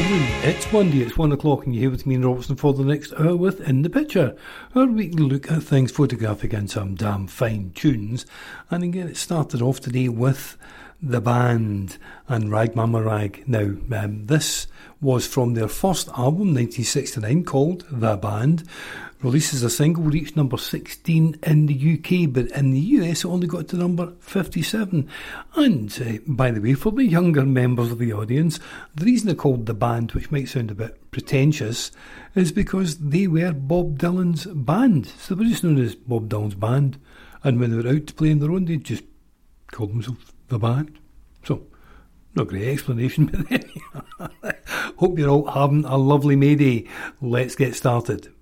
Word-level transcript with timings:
It's 0.00 0.72
Monday, 0.72 1.02
it's 1.02 1.18
one 1.18 1.32
o'clock, 1.32 1.66
and 1.66 1.74
you're 1.74 1.80
here 1.80 1.90
with 1.90 2.06
me 2.06 2.14
and 2.14 2.24
Robertson 2.24 2.54
for 2.54 2.72
the 2.72 2.84
next 2.84 3.12
hour 3.14 3.34
with 3.34 3.60
In 3.62 3.82
the 3.82 3.90
Picture, 3.90 4.36
our 4.76 4.86
weekly 4.86 5.24
look 5.24 5.50
at 5.50 5.64
things 5.64 5.90
photographic 5.90 6.52
and 6.52 6.70
some 6.70 6.94
damn 6.94 7.26
fine 7.26 7.72
tunes. 7.74 8.24
And 8.70 8.84
again, 8.84 9.08
it 9.08 9.16
started 9.16 9.60
off 9.60 9.80
today 9.80 10.08
with 10.08 10.56
the 11.00 11.20
band 11.20 11.96
and 12.26 12.50
Rag 12.50 12.74
Mama 12.74 13.02
Rag. 13.02 13.44
Now, 13.46 13.74
um, 13.92 14.26
this 14.26 14.66
was 15.00 15.26
from 15.26 15.54
their 15.54 15.68
first 15.68 16.08
album, 16.08 16.54
1969, 16.54 17.44
called 17.44 17.84
The 17.90 18.16
Band. 18.16 18.64
Releases 19.22 19.62
a 19.62 19.70
single, 19.70 20.04
reached 20.04 20.36
number 20.36 20.56
16 20.56 21.38
in 21.42 21.66
the 21.66 21.94
UK, 21.94 22.32
but 22.32 22.46
in 22.56 22.72
the 22.72 22.80
US 22.80 23.24
it 23.24 23.28
only 23.28 23.46
got 23.46 23.68
to 23.68 23.76
number 23.76 24.12
57. 24.20 25.08
And, 25.54 26.02
uh, 26.02 26.18
by 26.26 26.50
the 26.50 26.60
way, 26.60 26.74
for 26.74 26.92
the 26.92 27.04
younger 27.04 27.44
members 27.44 27.90
of 27.92 27.98
the 27.98 28.12
audience, 28.12 28.58
the 28.94 29.04
reason 29.04 29.26
they're 29.26 29.36
called 29.36 29.66
The 29.66 29.74
Band, 29.74 30.12
which 30.12 30.30
might 30.30 30.48
sound 30.48 30.70
a 30.70 30.74
bit 30.74 31.10
pretentious, 31.10 31.92
is 32.34 32.52
because 32.52 32.98
they 32.98 33.26
were 33.26 33.52
Bob 33.52 33.98
Dylan's 33.98 34.46
band. 34.46 35.06
So 35.06 35.34
they 35.34 35.44
were 35.44 35.50
just 35.50 35.64
known 35.64 35.78
as 35.78 35.94
Bob 35.94 36.28
Dylan's 36.28 36.54
band. 36.54 37.00
And 37.44 37.58
when 37.60 37.70
they 37.70 37.76
were 37.76 37.96
out 37.96 38.06
to 38.08 38.14
play 38.14 38.32
on 38.32 38.40
their 38.40 38.50
own, 38.50 38.64
they 38.64 38.76
just 38.76 39.04
called 39.72 39.90
themselves 39.90 40.32
The 40.48 40.58
Band. 40.58 40.98
So, 41.44 41.66
no 42.34 42.44
great 42.44 42.68
explanation, 42.68 43.46
but. 43.50 44.64
Hope 44.96 45.18
you're 45.18 45.30
all 45.30 45.46
having 45.46 45.84
a 45.84 45.96
lovely 45.96 46.34
May 46.34 46.56
Day. 46.56 46.86
Let's 47.20 47.54
get 47.54 47.76
started. 47.76 48.32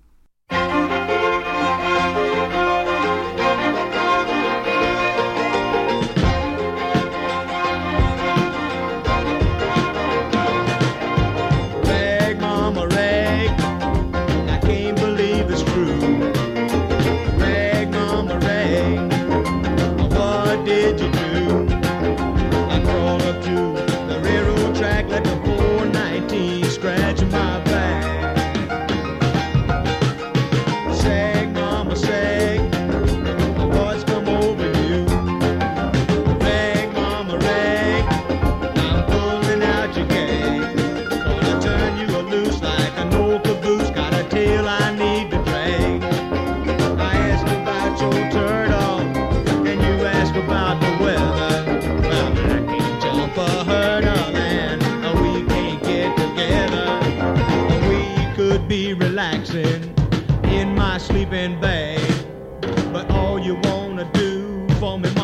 for 64.79 64.99
me. 64.99 65.16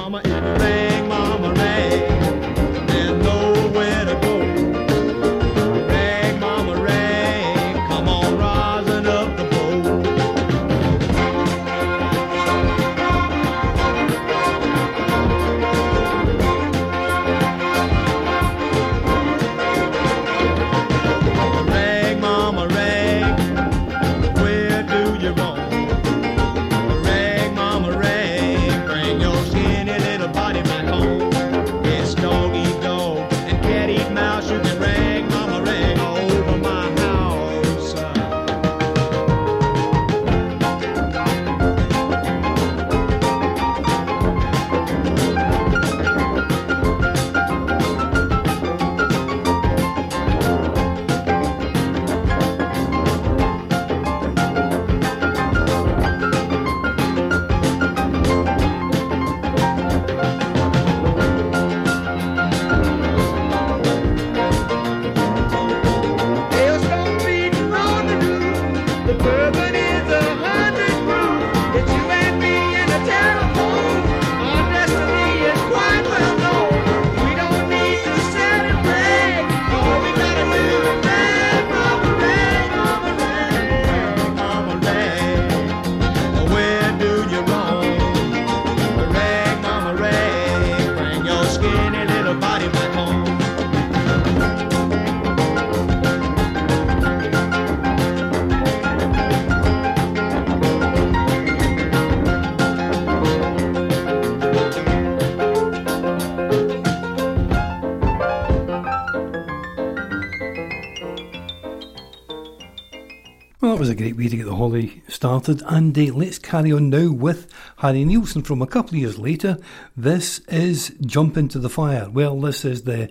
A 113.64 113.96
great 113.96 114.18
way 114.18 114.28
to 114.28 114.36
get 114.36 114.46
the 114.46 114.58
holiday 114.58 115.02
started. 115.08 115.64
And 115.66 115.98
uh, 115.98 116.14
let's 116.14 116.38
carry 116.38 116.74
on 116.74 116.90
now 116.90 117.10
with 117.10 117.48
Harry 117.78 118.04
Nilsson 118.04 118.42
from 118.42 118.62
a 118.62 118.68
couple 118.68 118.90
of 118.90 118.96
years 119.00 119.18
later. 119.18 119.58
This 119.96 120.40
is 120.50 120.94
Jump 121.06 121.38
Into 121.38 121.60
the 121.60 121.70
Fire. 121.70 122.10
Well, 122.10 122.42
this 122.42 122.66
is 122.66 122.84
the, 122.84 123.10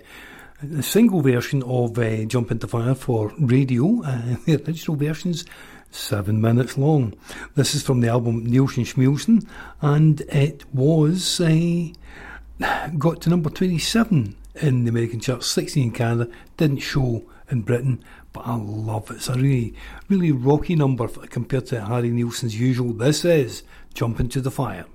the 0.61 0.83
single 0.83 1.21
version 1.21 1.63
of 1.63 1.97
uh, 1.97 2.25
Jump 2.25 2.51
Into 2.51 2.67
Fire 2.67 2.93
for 2.93 3.33
radio. 3.39 4.03
Uh, 4.03 4.35
the 4.45 4.63
original 4.63 4.95
version's 4.95 5.43
seven 5.89 6.39
minutes 6.39 6.77
long. 6.77 7.15
This 7.55 7.73
is 7.73 7.81
from 7.81 8.01
the 8.01 8.09
album 8.09 8.45
Nilsson 8.45 8.83
Schmilsson, 8.83 9.47
and 9.81 10.21
it 10.21 10.65
was 10.71 11.41
uh, 11.41 11.87
got 12.99 13.21
to 13.21 13.29
number 13.31 13.49
27 13.49 14.35
in 14.61 14.83
the 14.83 14.89
American 14.89 15.19
charts, 15.19 15.47
16 15.47 15.83
in 15.83 15.91
Canada, 15.91 16.31
didn't 16.57 16.77
show 16.77 17.23
in 17.49 17.61
Britain, 17.61 18.03
but 18.33 18.45
I 18.47 18.55
love 18.55 19.11
it. 19.11 19.15
It's 19.15 19.29
a 19.29 19.35
really, 19.35 19.75
really 20.09 20.31
rocky 20.31 20.75
number 20.75 21.07
compared 21.07 21.67
to 21.67 21.85
Harry 21.85 22.09
Nilsson's 22.09 22.59
usual. 22.59 22.91
This 22.93 23.23
is 23.23 23.63
Jump 23.93 24.19
Into 24.19 24.41
the 24.41 24.51
Fire. 24.51 24.85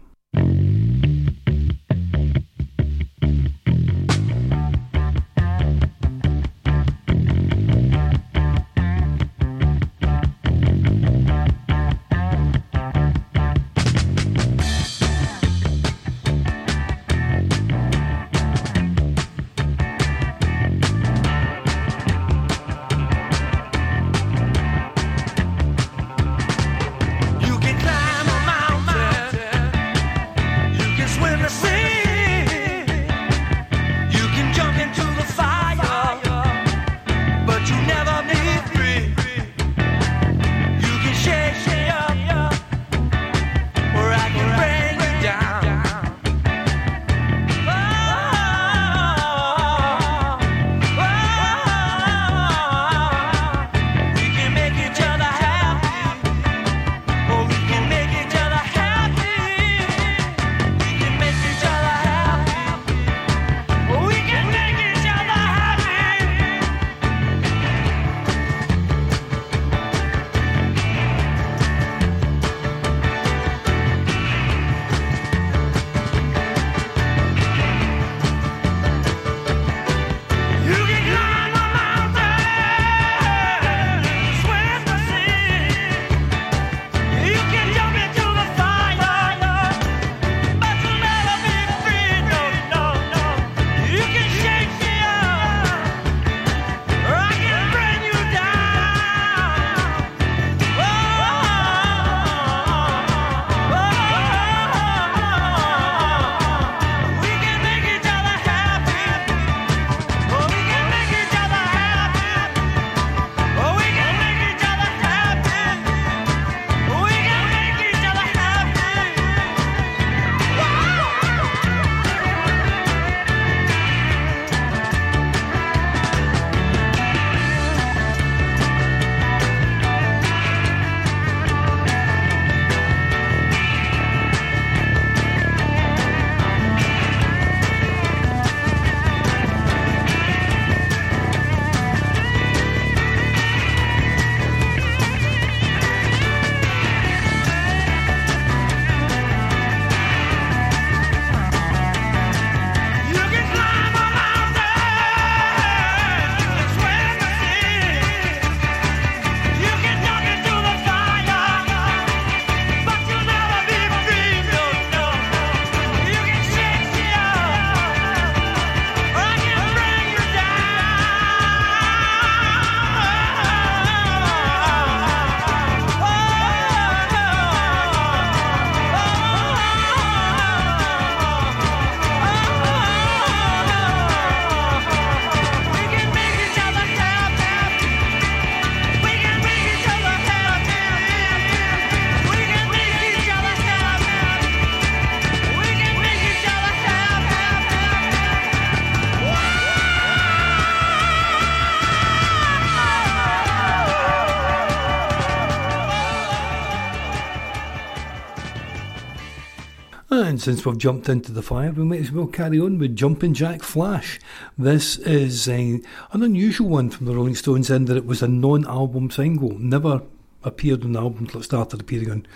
Since 210.49 210.65
we've 210.65 210.79
jumped 210.79 211.11
into 211.11 211.31
the 211.31 211.43
fire, 211.43 211.71
we 211.73 211.85
might 211.85 212.00
as 212.00 212.11
well 212.11 212.27
carry 212.27 212.59
on 212.59 212.79
with 212.79 212.97
Jumpin' 212.97 213.35
Jack 213.35 213.62
Flash. 213.62 214.19
This 214.56 214.97
is 214.97 215.47
a, 215.47 215.79
an 216.12 216.23
unusual 216.23 216.71
one 216.71 216.89
from 216.89 217.05
the 217.05 217.15
Rolling 217.15 217.35
Stones 217.35 217.69
in 217.69 217.85
that 217.85 217.99
it 217.99 218.06
was 218.06 218.23
a 218.23 218.29
non 218.29 218.67
album 218.67 219.11
single, 219.11 219.59
never 219.59 220.00
appeared 220.43 220.85
on 220.85 220.97
albums 220.97 221.35
that 221.35 221.43
started 221.43 221.83
appearing 221.83 222.11
on 222.11 222.27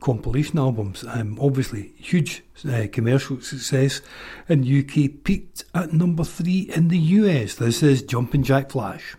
compilation 0.00 0.58
albums. 0.58 1.06
Um, 1.08 1.38
obviously, 1.40 1.94
huge 1.96 2.42
uh, 2.68 2.84
commercial 2.92 3.40
success 3.40 4.02
in 4.46 4.60
the 4.60 4.80
UK, 4.80 5.24
peaked 5.24 5.64
at 5.74 5.94
number 5.94 6.22
three 6.22 6.70
in 6.74 6.88
the 6.88 6.98
US. 6.98 7.54
This 7.54 7.82
is 7.82 8.02
Jumpin' 8.02 8.42
Jack 8.42 8.72
Flash. 8.72 9.16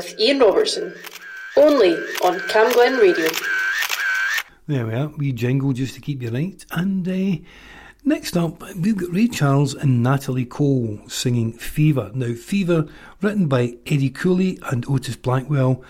With 0.00 0.18
Ian 0.18 0.38
Robertson, 0.38 0.94
only 1.58 1.92
on 2.24 2.38
Camglen 2.48 2.98
Radio. 3.02 3.28
There 4.66 4.86
we 4.86 4.94
are, 4.94 5.08
we 5.08 5.32
jingle 5.32 5.74
just 5.74 5.94
to 5.94 6.00
keep 6.00 6.22
you 6.22 6.30
right. 6.30 6.64
And 6.70 7.06
uh, 7.06 7.42
next 8.02 8.34
up, 8.34 8.62
we've 8.76 8.96
got 8.96 9.12
Ray 9.12 9.28
Charles 9.28 9.74
and 9.74 10.02
Natalie 10.02 10.46
Cole 10.46 11.00
singing 11.06 11.52
Fever. 11.52 12.10
Now, 12.14 12.32
Fever, 12.32 12.86
written 13.20 13.46
by 13.46 13.76
Eddie 13.84 14.08
Cooley 14.08 14.58
and 14.70 14.86
Otis 14.88 15.16
Blackwell, 15.16 15.84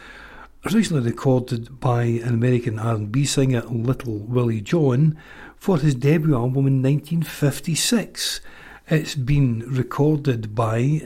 originally 0.74 1.08
recorded 1.08 1.78
by 1.78 2.02
an 2.02 2.34
American 2.34 2.80
R&B 2.80 3.24
singer, 3.26 3.62
Little 3.62 4.18
Willie 4.18 4.60
John, 4.60 5.16
for 5.56 5.78
his 5.78 5.94
debut 5.94 6.34
album 6.34 6.66
in 6.66 6.82
1956. 6.82 8.40
It's 8.88 9.14
been 9.14 9.60
recorded 9.68 10.56
by 10.56 11.00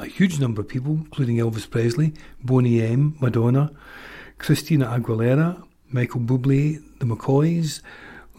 a 0.00 0.06
huge 0.06 0.40
number 0.40 0.62
of 0.62 0.68
people, 0.68 0.92
including 0.92 1.36
Elvis 1.36 1.68
Presley, 1.68 2.14
Boney 2.42 2.80
M, 2.80 3.16
Madonna, 3.20 3.70
Christina 4.38 4.86
Aguilera, 4.86 5.62
Michael 5.90 6.22
Bublé, 6.22 6.82
the 6.98 7.04
McCoys, 7.04 7.82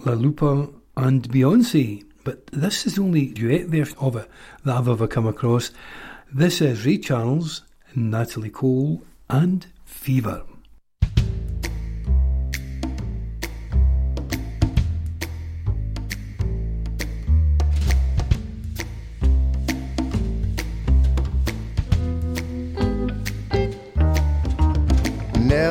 La 0.05 0.13
Lupe, 0.13 0.73
and 0.97 1.29
Beyonce. 1.29 2.03
But 2.23 2.47
this 2.47 2.85
is 2.87 2.95
the 2.95 3.03
only 3.03 3.27
duet 3.27 3.67
version 3.67 3.97
of 3.99 4.15
it 4.15 4.29
that 4.63 4.75
I've 4.75 4.87
ever 4.87 5.07
come 5.07 5.27
across. 5.27 5.71
This 6.33 6.61
is 6.61 6.85
Ray 6.85 6.97
Charles, 6.97 7.63
Natalie 7.95 8.49
Cole, 8.49 9.03
and 9.29 9.67
Fever. 9.85 10.43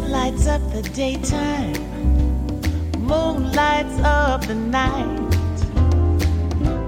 Sun 0.00 0.12
lights 0.12 0.46
up 0.46 0.62
the 0.72 0.80
daytime, 0.80 1.74
moon 2.98 3.52
lights 3.52 3.98
up 4.02 4.40
the 4.46 4.54
night 4.54 5.20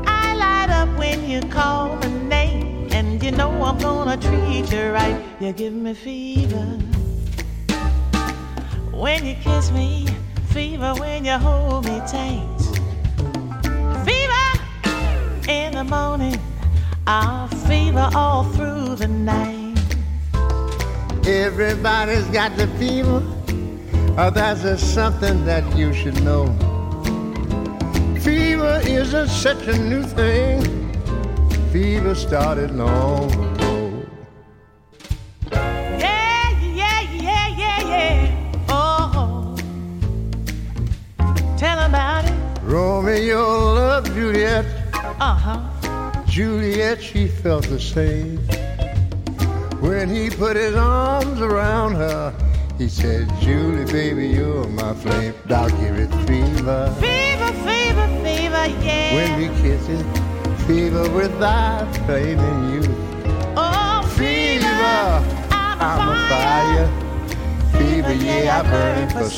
I 0.06 0.34
light 0.34 0.70
up 0.70 0.88
when 0.96 1.28
you 1.28 1.42
call 1.42 1.96
my 1.96 2.08
name, 2.08 2.88
and 2.90 3.22
you 3.22 3.30
know 3.30 3.50
I'm 3.50 3.76
gonna 3.78 4.16
treat 4.16 4.72
you 4.72 4.92
right. 4.92 5.22
You 5.40 5.52
give 5.52 5.74
me 5.74 5.92
fever 5.92 6.64
when 8.92 9.26
you 9.26 9.34
kiss 9.34 9.70
me, 9.72 10.06
fever 10.46 10.94
when 10.94 11.26
you 11.26 11.36
hold 11.36 11.84
me 11.84 11.98
tight. 12.08 12.60
Fever 14.06 14.46
in 15.50 15.74
the 15.74 15.84
morning, 15.84 16.40
I'll 17.06 17.48
fever 17.68 18.08
all 18.14 18.44
through 18.44 18.96
the 18.96 19.08
night. 19.08 19.61
Everybody's 21.24 22.26
got 22.26 22.56
the 22.56 22.66
fever. 22.78 23.22
Oh, 24.18 24.30
that's 24.30 24.62
just 24.62 24.92
something 24.92 25.44
that 25.44 25.64
you 25.76 25.94
should 25.94 26.20
know. 26.24 26.46
Fever 28.20 28.80
isn't 28.84 29.28
such 29.28 29.68
a 29.68 29.78
new 29.78 30.02
thing. 30.02 30.92
Fever 31.70 32.16
started 32.16 32.72
long 32.72 33.32
ago. 33.32 34.04
Yeah, 35.52 36.50
yeah, 36.60 37.00
yeah, 37.00 37.46
yeah, 37.48 37.80
yeah. 37.88 38.64
Oh, 38.68 39.56
tell 41.56 41.78
about 41.78 42.24
it. 42.24 42.34
Romeo 42.64 43.74
loved 43.74 44.12
Juliet. 44.12 44.66
Uh 44.92 45.34
huh. 45.34 46.24
Juliet, 46.26 47.00
she 47.00 47.28
felt 47.28 47.68
the 47.68 47.78
same. 47.78 48.40
When 49.82 50.08
he 50.08 50.30
put 50.30 50.54
his 50.54 50.76
arms 50.76 51.40
around 51.40 51.96
her, 51.96 52.32
he 52.78 52.88
said, 52.88 53.28
Julie, 53.40 53.84
baby, 53.90 54.28
you're 54.28 54.68
my 54.68 54.94
flame. 54.94 55.34
I'll 55.50 55.70
give 55.70 55.96
it 55.98 56.08
fever. 56.24 56.94
Fever, 57.00 57.52
fever, 57.66 58.06
fever, 58.22 58.66
yeah. 58.86 59.14
When 59.16 59.40
we 59.40 59.48
kiss 59.60 59.88
it, 59.88 60.04
fever 60.68 61.02
with 61.10 61.32
without 61.32 61.92
flaming 62.06 62.74
you. 62.74 62.82
Oh, 63.56 64.08
fever, 64.16 64.62
I'm, 65.50 65.80
I'm 65.80 66.08
a 66.10 66.28
fire. 66.30 66.88
Fever, 67.72 68.12
yeah, 68.24 68.60
I 68.60 68.70
burn 68.70 69.08
for 69.10 69.28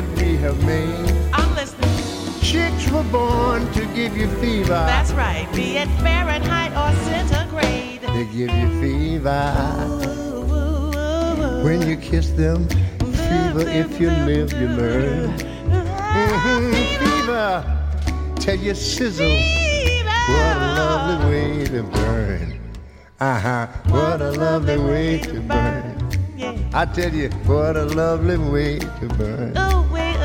that 0.00 0.22
we 0.22 0.36
have 0.36 0.64
made. 0.64 1.10
I'm 1.32 1.52
listening. 1.56 1.90
Chicks 2.40 2.88
were 2.92 3.02
born 3.10 3.66
to 3.72 3.84
give 3.96 4.16
you 4.16 4.28
fever. 4.36 4.68
That's 4.86 5.10
right. 5.10 5.48
Be 5.52 5.76
it 5.76 5.88
Fahrenheit 6.06 6.70
or 6.80 6.94
centigrade. 7.06 8.02
They 8.02 8.24
give 8.26 8.54
you 8.60 8.68
fever. 8.80 9.42
When 11.64 11.82
you 11.88 11.96
kiss 11.96 12.30
them, 12.30 12.68
fever. 12.68 13.64
If 13.82 14.00
you 14.00 14.10
live, 14.10 14.52
you 14.52 14.68
learn. 14.68 15.36
Mhm, 15.66 16.74
Fever. 17.00 17.48
Tell 18.36 18.56
you 18.56 18.74
sizzle. 18.76 19.26
Fever. 19.26 20.20
What 20.34 20.56
a 20.66 20.70
lovely 20.80 21.18
way 21.30 21.64
to 21.74 21.82
burn. 21.82 22.60
Uh 23.18 23.40
huh. 23.40 23.66
What 23.88 24.20
a 24.22 24.30
lovely 24.30 24.78
way 24.78 25.18
to 25.18 25.40
burn. 25.40 25.98
Yeah. 26.36 26.54
I 26.72 26.84
tell 26.84 27.12
you, 27.12 27.30
what 27.50 27.76
a 27.76 27.84
lovely 27.84 28.38
way 28.38 28.78
to 28.78 29.06
burn. 29.18 29.77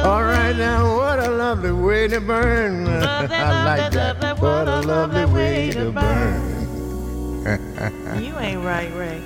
Wait, 0.03 0.09
All 0.09 0.23
right 0.23 0.55
now, 0.57 0.97
what 0.97 1.19
a 1.19 1.31
lovely 1.31 1.71
way 1.71 2.09
to 2.09 2.19
burn. 2.19 2.87
I 2.87 3.63
like 3.63 3.93
that. 3.93 4.37
What 4.37 4.67
a 4.67 4.81
lovely 4.81 5.23
way 5.25 5.71
to 5.71 5.91
burn. 5.93 6.41
You 8.21 8.37
ain't 8.37 8.65
right, 8.65 8.93
Ray. 8.95 9.21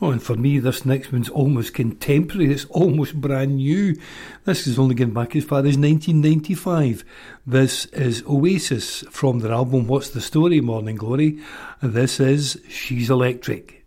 Oh, 0.00 0.10
and 0.10 0.20
for 0.20 0.34
me, 0.34 0.58
this 0.58 0.84
next 0.84 1.12
one's 1.12 1.28
almost 1.28 1.74
contemporary. 1.74 2.52
It's 2.52 2.64
almost 2.66 3.20
brand 3.20 3.58
new. 3.58 3.94
This 4.44 4.66
is 4.66 4.80
only 4.80 4.96
going 4.96 5.14
back 5.14 5.36
as 5.36 5.44
far 5.44 5.60
as 5.60 5.78
1995. 5.78 7.04
This 7.46 7.84
is 7.86 8.24
Oasis 8.26 9.04
from 9.10 9.38
their 9.38 9.52
album 9.52 9.86
What's 9.86 10.10
the 10.10 10.20
Story, 10.20 10.60
Morning 10.60 10.96
Glory. 10.96 11.38
And 11.80 11.92
this 11.94 12.18
is 12.18 12.60
She's 12.68 13.10
Electric. 13.10 13.86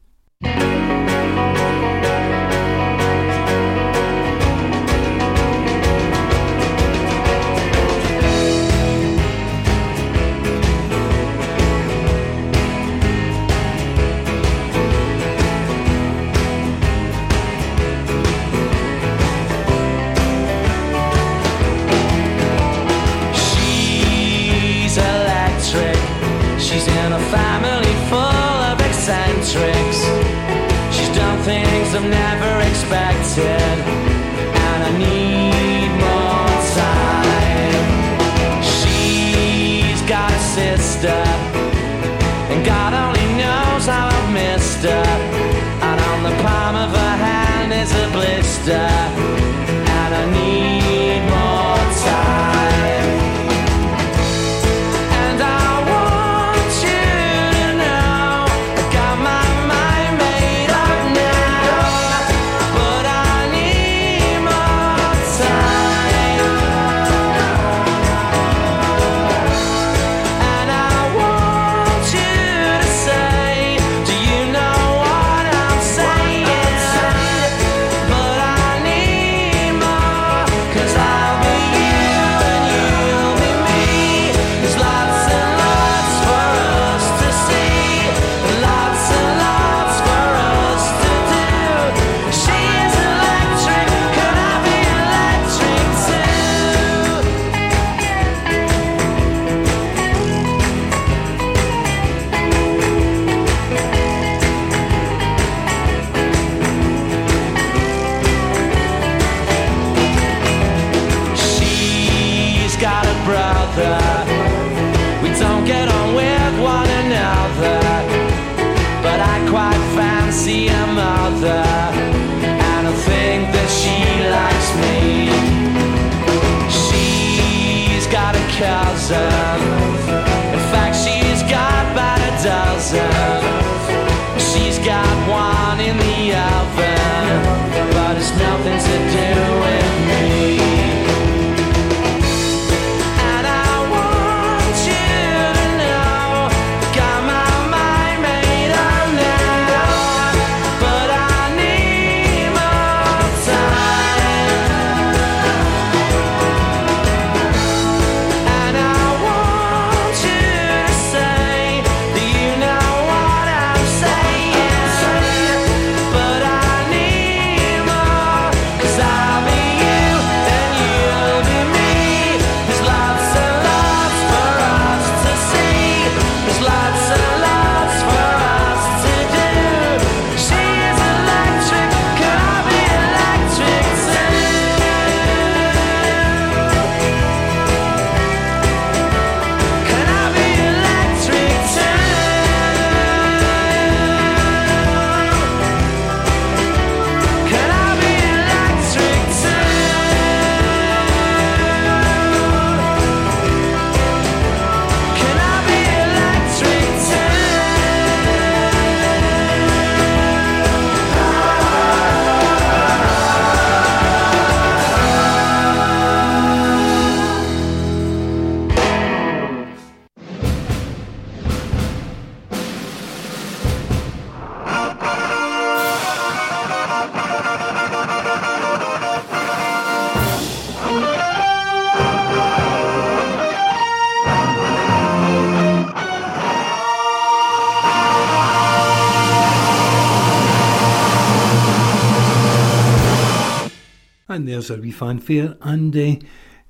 There's 244.62 244.78
our 244.78 244.78
wee 244.78 244.92
fanfare, 244.92 245.56
and 245.62 245.96
uh, 245.98 246.16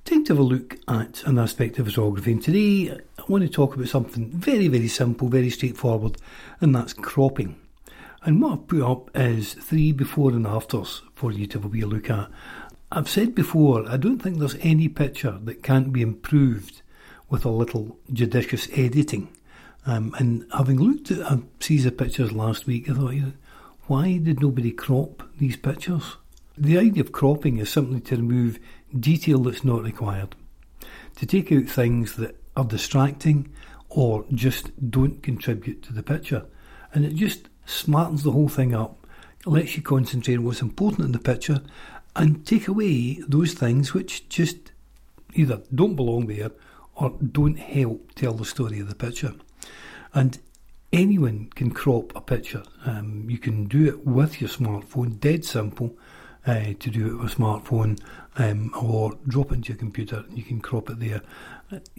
time 0.06 0.24
to 0.24 0.32
have 0.34 0.40
a 0.40 0.42
look 0.42 0.78
at 0.88 1.24
an 1.26 1.38
aspect 1.38 1.78
of 1.78 1.88
photography. 1.88 2.32
And 2.32 2.42
today 2.42 2.90
I 3.20 3.24
want 3.28 3.44
to 3.44 3.50
talk 3.50 3.76
about 3.76 3.90
something 3.90 4.30
very, 4.30 4.70
very 4.70 4.88
simple, 4.88 5.28
very 5.28 5.50
straightforward, 5.50 6.16
and 6.62 6.74
that's 6.74 6.94
cropping. 6.94 7.60
And 8.24 8.42
what 8.42 8.54
I've 8.54 8.68
put 8.68 8.82
up 8.82 9.12
is 9.14 9.56
three 9.56 9.92
before 9.92 10.32
and 10.32 10.48
afters 10.48 11.02
for 11.16 11.34
you 11.34 11.48
to 11.48 11.58
have 11.58 11.66
a 11.66 11.68
wee 11.68 11.84
look 11.84 12.10
at. 12.10 12.30
I've 12.94 13.10
said 13.10 13.36
before, 13.36 13.86
I 13.90 13.98
don't 13.98 14.20
think 14.20 14.40
there's 14.40 14.56
any 14.62 14.88
picture 14.88 15.38
that 15.44 15.62
can't 15.62 15.92
be 15.92 16.02
improved 16.02 16.82
with 17.30 17.44
a 17.44 17.50
little 17.50 18.00
judicious 18.14 18.70
editing. 18.72 19.28
Um, 19.86 20.16
and 20.18 20.46
having 20.56 20.80
looked 20.80 21.12
at 21.12 21.20
a 21.20 21.44
series 21.60 21.86
of 21.86 21.98
pictures 21.98 22.32
last 22.32 22.68
week, 22.68 22.90
I 22.90 22.94
thought, 22.94 23.16
why 23.88 24.18
did 24.18 24.40
nobody 24.40 24.72
crop 24.72 25.24
these 25.38 25.58
pictures? 25.58 26.16
The 26.62 26.78
idea 26.78 27.02
of 27.02 27.12
cropping 27.12 27.58
is 27.58 27.72
simply 27.72 28.02
to 28.02 28.18
remove 28.18 28.60
detail 28.98 29.40
that's 29.40 29.64
not 29.64 29.82
required, 29.82 30.36
to 31.16 31.26
take 31.26 31.52
out 31.52 31.66
things 31.66 32.18
that 32.18 32.40
are 32.56 32.66
distracting 32.66 33.52
or 33.90 34.26
just 34.32 34.70
don't 34.92 35.24
contribute 35.24 35.82
to 35.82 35.92
the 35.92 36.04
picture. 36.04 36.46
And 36.94 37.04
it 37.04 37.16
just 37.16 37.50
smartens 37.66 38.22
the 38.22 38.32
whole 38.32 38.48
thing 38.48 38.76
up, 38.76 39.08
lets 39.48 39.76
you 39.76 39.82
concentrate 39.82 40.36
on 40.36 40.44
what's 40.44 40.62
important 40.62 41.06
in 41.06 41.14
the 41.14 41.18
picture 41.18 41.64
and 42.16 42.46
take 42.46 42.68
away 42.68 43.24
those 43.28 43.56
things 43.56 43.96
which 43.96 44.30
just 44.30 44.72
either 45.34 45.64
don't 45.74 45.96
belong 45.96 46.28
there 46.28 46.52
or 46.94 47.18
don't 47.32 47.58
help 47.58 48.14
tell 48.14 48.34
the 48.34 48.46
story 48.46 48.80
of 48.80 48.88
the 48.88 48.94
picture. 48.94 49.34
And 50.14 50.38
anyone 50.94 51.50
can 51.56 51.72
crop 51.72 52.16
a 52.16 52.22
picture. 52.22 52.62
Um, 52.86 53.26
you 53.28 53.40
can 53.40 53.66
do 53.66 53.88
it 53.88 54.06
with 54.06 54.40
your 54.40 54.50
smartphone, 54.52 55.20
dead 55.20 55.44
simple 55.44 55.98
uh, 56.46 56.74
to 56.80 56.90
do 56.90 57.08
it 57.08 57.22
with 57.22 57.32
a 57.32 57.36
smartphone 57.36 58.00
um, 58.38 58.72
or 58.80 59.18
drop 59.28 59.52
into 59.52 59.70
your 59.70 59.78
computer 59.78 60.24
and 60.28 60.38
you 60.38 60.44
can 60.44 60.60
crop 60.60 60.90
it 60.90 61.00
there. 61.00 61.22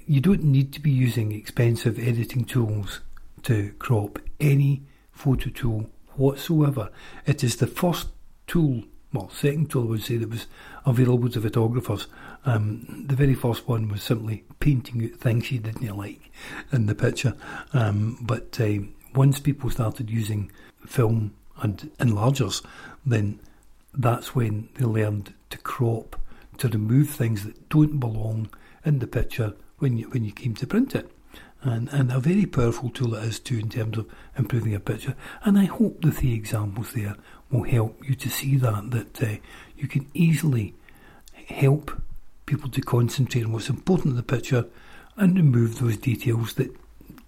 You 0.06 0.20
don't 0.20 0.44
need 0.44 0.72
to 0.74 0.80
be 0.80 0.90
using 0.90 1.32
expensive 1.32 1.98
editing 1.98 2.44
tools 2.44 3.00
to 3.44 3.72
crop 3.78 4.18
any 4.40 4.82
photo 5.12 5.50
tool 5.50 5.90
whatsoever. 6.16 6.90
It 7.26 7.42
is 7.42 7.56
the 7.56 7.66
first 7.66 8.08
tool, 8.46 8.84
well, 9.12 9.30
second 9.30 9.70
tool 9.70 9.84
I 9.84 9.90
would 9.90 10.02
say 10.02 10.16
that 10.16 10.30
was 10.30 10.46
available 10.84 11.28
to 11.30 11.40
photographers. 11.40 12.06
Um, 12.44 13.04
the 13.06 13.16
very 13.16 13.34
first 13.34 13.68
one 13.68 13.88
was 13.88 14.02
simply 14.02 14.44
painting 14.60 15.04
out 15.04 15.20
things 15.20 15.50
you 15.50 15.60
didn't 15.60 15.96
like 15.96 16.30
in 16.72 16.86
the 16.86 16.94
picture. 16.94 17.34
Um, 17.72 18.18
but 18.20 18.60
uh, 18.60 18.78
once 19.14 19.38
people 19.40 19.70
started 19.70 20.10
using 20.10 20.50
film 20.86 21.34
and 21.62 21.90
enlargers, 21.98 22.64
then 23.06 23.38
that's 23.94 24.34
when 24.34 24.68
they 24.74 24.84
learned 24.84 25.34
to 25.50 25.58
crop, 25.58 26.20
to 26.58 26.68
remove 26.68 27.10
things 27.10 27.44
that 27.44 27.68
don't 27.68 27.98
belong 27.98 28.48
in 28.84 28.98
the 28.98 29.06
picture 29.06 29.54
when 29.78 29.98
you 29.98 30.08
when 30.10 30.24
you 30.24 30.32
came 30.32 30.54
to 30.54 30.66
print 30.66 30.94
it. 30.94 31.10
And, 31.64 31.88
and 31.90 32.10
a 32.10 32.18
very 32.18 32.46
powerful 32.46 32.90
tool 32.90 33.14
it 33.14 33.22
is 33.22 33.38
too 33.38 33.58
in 33.58 33.68
terms 33.68 33.96
of 33.96 34.10
improving 34.36 34.74
a 34.74 34.80
picture. 34.80 35.14
And 35.44 35.56
I 35.56 35.66
hope 35.66 36.02
the 36.02 36.10
three 36.10 36.34
examples 36.34 36.92
there 36.92 37.14
will 37.52 37.62
help 37.62 38.02
you 38.08 38.16
to 38.16 38.28
see 38.28 38.56
that 38.56 38.90
that 38.90 39.22
uh, 39.22 39.36
you 39.76 39.86
can 39.86 40.10
easily 40.14 40.74
help 41.46 42.00
people 42.46 42.68
to 42.70 42.80
concentrate 42.80 43.44
on 43.44 43.52
what's 43.52 43.68
important 43.68 44.12
in 44.12 44.16
the 44.16 44.22
picture 44.22 44.66
and 45.16 45.36
remove 45.36 45.78
those 45.78 45.96
details 45.96 46.54
that 46.54 46.74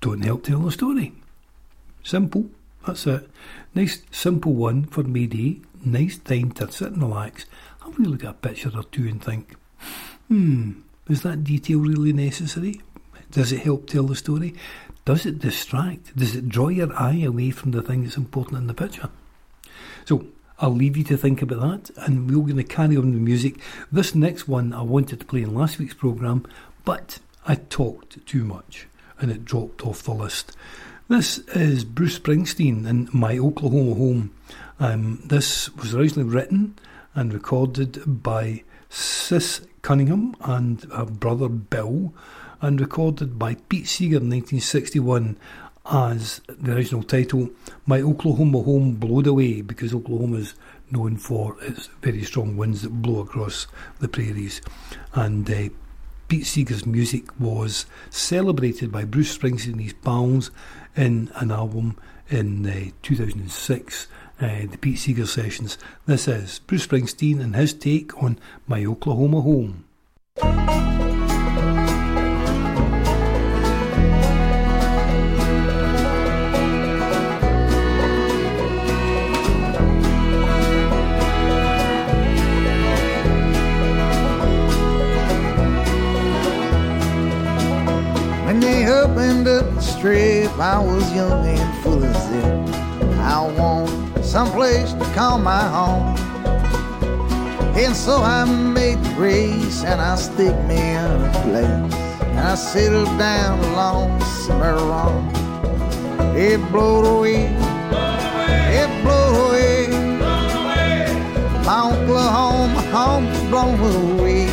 don't 0.01 0.25
help 0.25 0.43
tell 0.45 0.61
the 0.61 0.73
story. 0.73 1.13
Simple, 2.03 2.51
that's 2.87 3.07
it. 3.07 3.31
Nice 3.75 4.03
simple 4.11 4.53
one 4.53 4.85
for 4.85 5.03
May 5.03 5.27
Day 5.27 5.61
nice 5.87 6.19
time 6.19 6.53
to 6.53 6.71
sit 6.71 6.93
and 6.93 7.03
relax, 7.03 7.47
have 7.83 7.99
a 7.99 8.03
look 8.03 8.25
at 8.25 8.31
a 8.31 8.35
picture 8.35 8.71
or 8.75 8.85
two 8.85 9.09
and 9.09 9.23
think, 9.23 9.55
hmm, 10.29 10.73
is 11.09 11.23
that 11.23 11.45
detail 11.45 11.81
really 11.81 12.13
necessary? 12.13 12.81
Does 13.31 13.53
it 13.53 13.61
help 13.61 13.87
tell 13.89 14.05
the 14.05 14.17
story? 14.17 14.55
Does 15.05 15.27
it 15.27 15.39
distract? 15.39 16.17
Does 16.17 16.35
it 16.35 16.49
draw 16.49 16.69
your 16.69 16.93
eye 16.95 17.23
away 17.23 17.51
from 17.51 17.73
the 17.73 17.83
thing 17.83 18.05
that's 18.05 18.17
important 18.17 18.59
in 18.59 18.67
the 18.67 18.75
picture? 18.75 19.11
So 20.05 20.27
I'll 20.59 20.71
leave 20.71 20.97
you 20.97 21.05
to 21.05 21.17
think 21.17 21.43
about 21.43 21.61
that, 21.61 22.05
and 22.07 22.31
we're 22.31 22.43
going 22.43 22.57
to 22.57 22.65
carry 22.65 22.97
on 22.97 23.13
the 23.13 23.19
music. 23.19 23.59
This 23.91 24.15
next 24.15 24.49
one 24.49 24.73
I 24.73 24.83
wanted 24.83 25.21
to 25.21 25.27
play 25.27 25.43
in 25.43 25.55
last 25.55 25.79
week's 25.79 25.95
programme, 25.95 26.47
but 26.85 27.19
I 27.47 27.57
talked 27.57 28.25
too 28.27 28.45
much 28.45 28.87
and 29.21 29.31
it 29.31 29.45
dropped 29.45 29.85
off 29.87 30.03
the 30.03 30.13
list. 30.13 30.57
This 31.09 31.39
is 31.49 31.85
Bruce 31.85 32.19
Springsteen 32.19 32.87
in 32.87 33.09
My 33.13 33.39
Oklahoma 33.39 33.95
Home. 33.95 34.35
Um, 34.81 35.21
this 35.25 35.71
was 35.77 35.95
originally 35.95 36.29
written 36.29 36.77
and 37.15 37.33
recorded 37.33 38.23
by 38.23 38.65
Sis 38.89 39.61
Cunningham 39.83 40.35
and 40.41 40.83
her 40.93 41.05
brother 41.05 41.49
Bill, 41.49 42.13
and 42.61 42.81
recorded 42.81 43.39
by 43.39 43.55
Pete 43.69 43.87
Seeger 43.87 44.17
in 44.17 44.31
1961 44.31 45.37
as 45.85 46.41
the 46.49 46.75
original 46.75 47.03
title, 47.03 47.51
My 47.87 48.01
Oklahoma 48.01 48.63
Home 48.63 48.95
Blowed 48.95 49.27
Away, 49.27 49.61
because 49.61 49.95
Oklahoma 49.95 50.39
is 50.39 50.55
known 50.91 51.17
for 51.17 51.57
its 51.63 51.89
very 52.01 52.23
strong 52.23 52.57
winds 52.57 52.83
that 52.83 53.03
blow 53.03 53.21
across 53.21 53.67
the 54.01 54.09
prairies. 54.09 54.63
And 55.13 55.49
uh, 55.51 55.69
Pete 56.29 56.47
Seeger's 56.47 56.87
music 56.87 57.39
was 57.39 57.87
celebrated 58.11 58.91
by 58.91 59.05
Bruce 59.05 59.37
Springsteen 59.37 59.73
and 59.75 59.83
his 59.83 59.93
pals 59.93 60.51
in 60.97 61.31
an 61.35 61.51
album 61.51 61.99
in 62.31 62.67
uh, 62.67 62.91
2006 63.03 64.09
uh, 64.41 64.67
the 64.71 64.79
Pete 64.81 64.99
Seeger 64.99 65.27
sessions. 65.27 65.79
This 66.07 66.29
is 66.29 66.59
Bruce 66.61 66.87
Springsteen 66.87 67.41
and 67.41 67.55
his 67.55 67.73
take 67.73 68.17
on 68.23 68.39
My 68.67 68.85
Oklahoma 68.85 69.41
Home. 69.41 69.85
When 88.45 88.61
they 88.61 88.87
opened 88.89 89.49
up 89.49 89.75
the 89.75 89.81
strip, 89.81 90.51
I 90.59 90.79
was 90.79 91.15
young 91.15 91.47
and 91.47 91.83
full 91.83 92.03
of 92.03 92.17
zip. 92.17 92.75
I 93.21 93.41
want 93.59 94.04
someplace 94.35 94.93
to 94.95 95.05
call 95.15 95.39
my 95.39 95.63
home. 95.63 96.17
And 97.79 97.95
so 97.95 98.17
I 98.21 98.45
made 98.45 98.99
the 99.05 99.11
race 99.11 99.85
and 99.85 100.01
I 100.01 100.17
stick 100.17 100.57
me 100.67 100.75
in 100.75 101.07
a 101.07 101.31
place. 101.45 101.95
And 102.35 102.41
I 102.41 102.57
settled 102.57 103.17
down 103.17 103.61
along 103.71 104.21
somewhere 104.45 104.75
wrong. 104.75 105.31
It 106.37 106.59
blowed 106.73 107.07
away. 107.07 107.45
It 108.81 108.91
blowed 109.05 109.37
away. 109.47 109.87
My 111.65 111.81
Oklahoma 111.93 112.83
home 112.91 113.27
was 113.27 113.45
blown 113.53 113.79
away. 114.19 114.47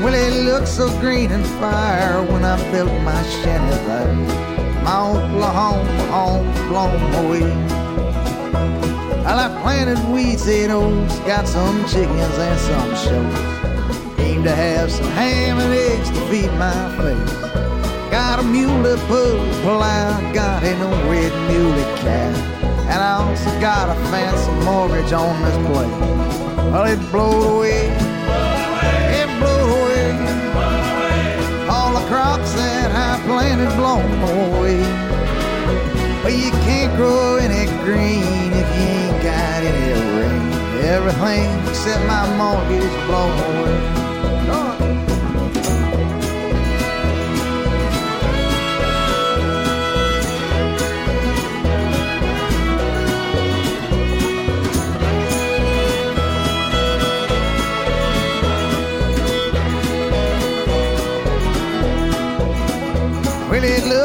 Well, 0.00 0.14
it 0.14 0.32
looked 0.48 0.68
so 0.68 0.88
green 1.00 1.32
and 1.32 1.44
fire 1.60 2.22
when 2.32 2.46
I 2.46 2.56
built 2.72 2.94
my 3.02 3.22
shanty 3.24 3.76
there. 3.88 4.14
My 4.84 5.00
Oklahoma 5.12 6.06
home 6.16 6.46
blown 6.70 7.26
away. 7.26 7.78
Well, 9.28 9.40
I 9.40 9.60
planted 9.60 10.02
weeds 10.10 10.48
in 10.48 10.70
O's, 10.70 11.18
got 11.26 11.46
some 11.46 11.86
chickens 11.86 12.38
and 12.38 12.58
some 12.58 12.96
shows. 12.96 14.18
Aim 14.20 14.42
to 14.42 14.54
have 14.54 14.90
some 14.90 15.04
ham 15.08 15.58
and 15.58 15.70
eggs 15.70 16.08
to 16.08 16.20
feed 16.30 16.50
my 16.52 16.72
face. 16.96 18.10
Got 18.10 18.38
a 18.38 18.42
mule 18.42 18.96
pull 19.06 19.36
plow, 19.60 20.32
got 20.32 20.64
an 20.64 20.80
old 20.80 21.10
red 21.10 21.30
muley 21.46 21.82
cat. 22.00 22.34
And 22.88 23.02
I 23.02 23.20
also 23.20 23.50
got 23.60 23.94
a 23.94 24.00
fancy 24.08 24.50
mortgage 24.64 25.12
on 25.12 25.42
this 25.42 25.58
place. 25.66 26.00
Well, 26.72 26.86
it 26.86 27.12
blowed 27.12 27.58
away. 27.58 27.84
It 29.12 29.28
away. 29.44 30.08
All 31.68 31.92
the 31.92 32.06
crops 32.08 32.54
that 32.54 32.90
I 32.92 33.22
planted 33.26 33.76
blown 33.76 34.10
away. 34.56 35.07
But 36.22 36.32
you 36.32 36.50
can't 36.66 36.94
grow 36.96 37.36
any 37.36 37.66
green 37.84 38.52
if 38.52 38.68
you 38.76 38.86
ain't 38.98 39.22
got 39.22 39.62
any 39.62 39.92
rain. 40.18 40.52
Everything 40.84 41.68
except 41.68 42.04
my 42.06 42.24
mortgage 42.36 43.06
blown 43.06 43.38
away. 43.38 44.07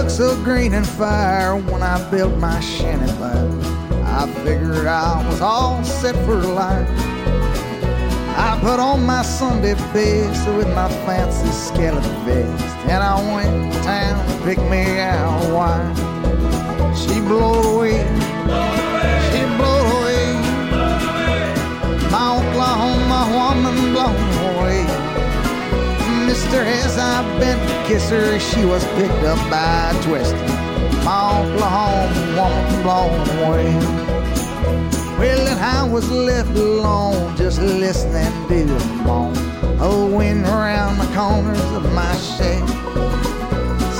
So 0.10 0.36
green 0.44 0.74
and 0.74 0.88
fire 0.88 1.56
when 1.56 1.82
I 1.82 1.98
built 2.12 2.38
my 2.38 2.60
shanty 2.60 3.12
fire. 3.13 3.50
I 4.06 4.28
figured 4.44 4.86
I 4.86 5.28
was 5.28 5.42
all 5.42 5.84
set 5.84 6.16
for 6.26 6.36
life. 6.36 6.88
I 8.36 8.58
put 8.62 8.80
on 8.80 9.06
my 9.06 9.22
Sunday 9.22 9.76
best 9.94 10.48
with 10.50 10.68
my 10.76 10.89
fancy 11.06 11.50
skeleton 11.52 12.26
vest, 12.26 12.63
and 12.88 13.04
I 13.04 13.16
went 13.34 13.74
to 13.74 13.84
town 13.84 14.26
to 14.28 14.44
pick 14.46 14.60
me 14.70 15.00
out 15.00 15.46
a 15.46 15.54
wife. 15.54 15.98
She 16.98 17.20
blowed 17.22 17.66
away, 17.66 18.00
she 19.32 19.42
blowed 19.58 19.88
away, 19.98 20.26
my 22.12 22.38
Oklahoma 22.38 23.22
woman 23.34 23.94
blown 23.94 24.58
away. 24.58 24.92
Mister, 26.54 26.70
as 26.70 27.00
I 27.00 27.39
bent 27.39 27.68
to 27.68 27.88
kiss 27.88 28.12
her, 28.12 28.39
she 28.39 28.63
was 28.63 28.86
picked 28.94 29.24
up 29.24 29.39
by 29.50 29.89
a 29.89 30.04
twister. 30.04 30.38
My 31.04 31.42
Oklahoma 31.42 32.13
woman 32.38 32.84
blown 32.84 33.28
away. 33.39 33.74
Well, 35.18 35.48
and 35.48 35.60
I 35.60 35.84
was 35.84 36.12
left 36.12 36.52
alone, 36.52 37.36
just 37.38 37.60
listening 37.60 38.32
to 38.50 38.66
the 38.66 38.86
moan 39.04 39.34
the 39.80 40.16
wind 40.16 40.46
around 40.46 41.00
the 41.00 41.08
corners 41.16 41.60
of 41.72 41.92
my 41.92 42.16
shed. 42.18 42.70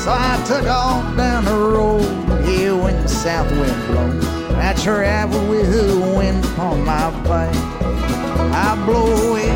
So 0.04 0.12
I 0.12 0.44
took 0.46 0.68
off 0.68 1.18
down 1.18 1.46
the 1.46 1.58
road 1.58 2.06
here 2.46 2.76
when 2.76 3.02
the 3.02 3.08
south 3.08 3.50
wind 3.50 3.88
blows. 3.88 4.26
I 4.58 4.74
travel 4.74 5.50
with 5.50 5.72
the 5.72 6.00
wind 6.16 6.46
upon 6.46 6.86
my 6.86 7.10
back. 7.24 7.56
I 8.54 8.76
blow 8.86 9.32
away, 9.32 9.50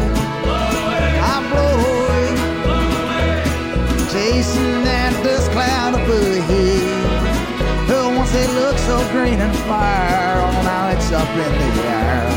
chasing 4.37 4.83
that 4.83 5.13
dust 5.23 5.49
cloud 5.51 5.95
up 5.95 6.07
ahead 6.07 7.07
once 8.15 8.33
it 8.35 8.49
looked 8.53 8.79
so 8.79 8.97
green 9.11 9.39
and 9.39 9.55
fire, 9.65 10.41
oh, 10.41 10.61
now 10.63 10.89
it's 10.89 11.11
up 11.11 11.29
in 11.29 11.53
the 11.59 11.83
air. 11.89 12.29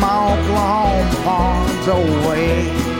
My 0.00 0.32
Oklahoma 0.32 1.12
farms 1.24 1.86
away. 1.86 2.93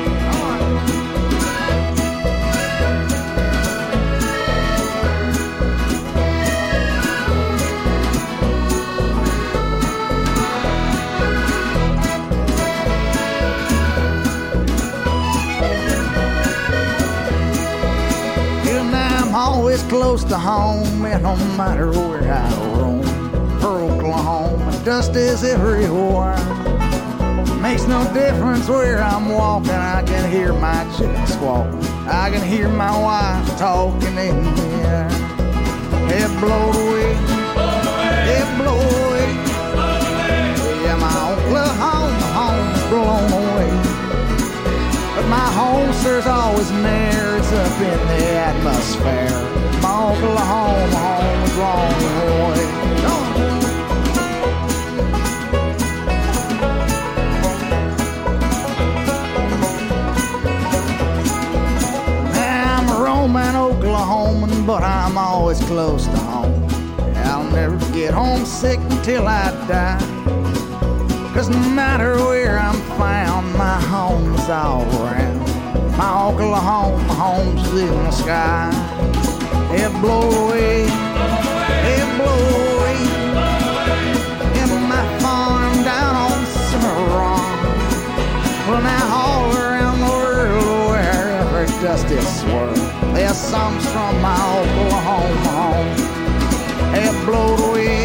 Close 19.94 20.24
to 20.24 20.36
home, 20.36 21.04
and 21.04 21.22
no 21.22 21.36
matter 21.56 21.88
where 21.92 22.32
I 22.32 22.50
roam, 22.74 23.00
for 23.60 23.78
Oklahoma, 23.78 24.82
dust 24.84 25.14
is 25.14 25.44
everywhere. 25.44 26.36
Makes 27.62 27.86
no 27.86 28.02
difference 28.12 28.68
where 28.68 29.00
I'm 29.00 29.28
walking, 29.28 29.70
I 29.70 30.02
can 30.02 30.28
hear 30.32 30.52
my 30.52 30.82
chicken 30.96 31.24
squawk. 31.28 31.72
I 32.08 32.28
can 32.32 32.42
hear 32.42 32.68
my 32.68 32.90
wife 33.06 33.56
talking 33.56 34.18
in 34.18 34.42
the 34.56 34.68
air. 34.82 35.08
It 36.18 36.30
blows 36.40 36.76
away, 36.76 37.12
it 38.34 38.48
blows 38.58 38.94
away. 39.06 39.28
Yeah, 40.82 40.96
my 41.06 41.14
Oklahoma 41.34 42.26
home's 42.34 42.82
blown 42.90 43.32
away. 43.32 43.83
My 45.28 45.48
home, 45.52 45.92
sir's 45.94 46.26
always 46.26 46.70
near, 46.70 47.36
it's 47.36 47.52
up 47.52 47.80
in 47.80 47.98
the 48.08 48.24
atmosphere. 48.50 49.40
My 49.82 50.12
Oklahoma 50.12 50.96
home 50.96 51.42
is 51.44 51.56
long 51.58 51.94
away. 52.24 52.64
I'm 62.36 62.88
a 62.88 63.02
Roman 63.02 63.54
Oklahoman, 63.54 64.66
but 64.66 64.82
I'm 64.82 65.16
always 65.16 65.60
close 65.64 66.04
to 66.06 66.16
home. 66.18 66.68
I'll 67.24 67.50
never 67.50 67.78
get 67.92 68.12
homesick 68.14 68.78
until 68.90 69.26
I 69.26 69.50
die. 69.66 69.98
Cause 71.34 71.48
no 71.48 71.58
matter 71.70 72.16
where 72.16 72.58
I'm 72.58 72.80
found, 72.96 73.23
home's 73.94 74.48
all 74.48 74.82
around. 74.98 75.38
My 75.96 76.10
Oklahoma 76.26 77.14
home's 77.22 77.68
in 77.86 77.94
the 78.06 78.10
sky. 78.10 78.70
It 79.80 79.90
blow 80.02 80.26
away, 80.42 80.82
it 81.94 82.06
blow 82.18 82.42
away. 82.74 82.98
In 84.60 84.70
my 84.92 85.04
farm 85.22 85.74
down 85.90 86.14
on 86.26 86.38
Cimarron. 86.66 87.42
Well, 88.66 88.82
now 88.82 89.04
all 89.22 89.44
around 89.62 89.98
the 90.04 90.12
world, 90.22 90.90
wherever 90.90 91.60
dust 91.80 92.08
is 92.18 92.28
swirled, 92.40 92.76
there's 93.14 93.38
songs 93.38 93.84
from 93.92 94.12
my 94.20 94.40
Oklahoma 94.58 95.50
home. 95.60 95.90
It 97.04 97.14
blow 97.26 97.50
away, 97.68 98.03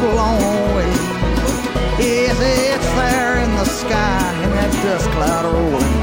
blown 0.00 0.42
away. 0.70 0.92
Yes, 1.98 2.38
it's 2.40 2.90
there 2.94 3.38
in 3.38 3.50
the 3.56 3.64
sky, 3.64 4.32
and 4.42 4.52
that 4.52 4.72
dust 4.82 5.08
cloud 5.10 5.44
rolling 5.52 5.95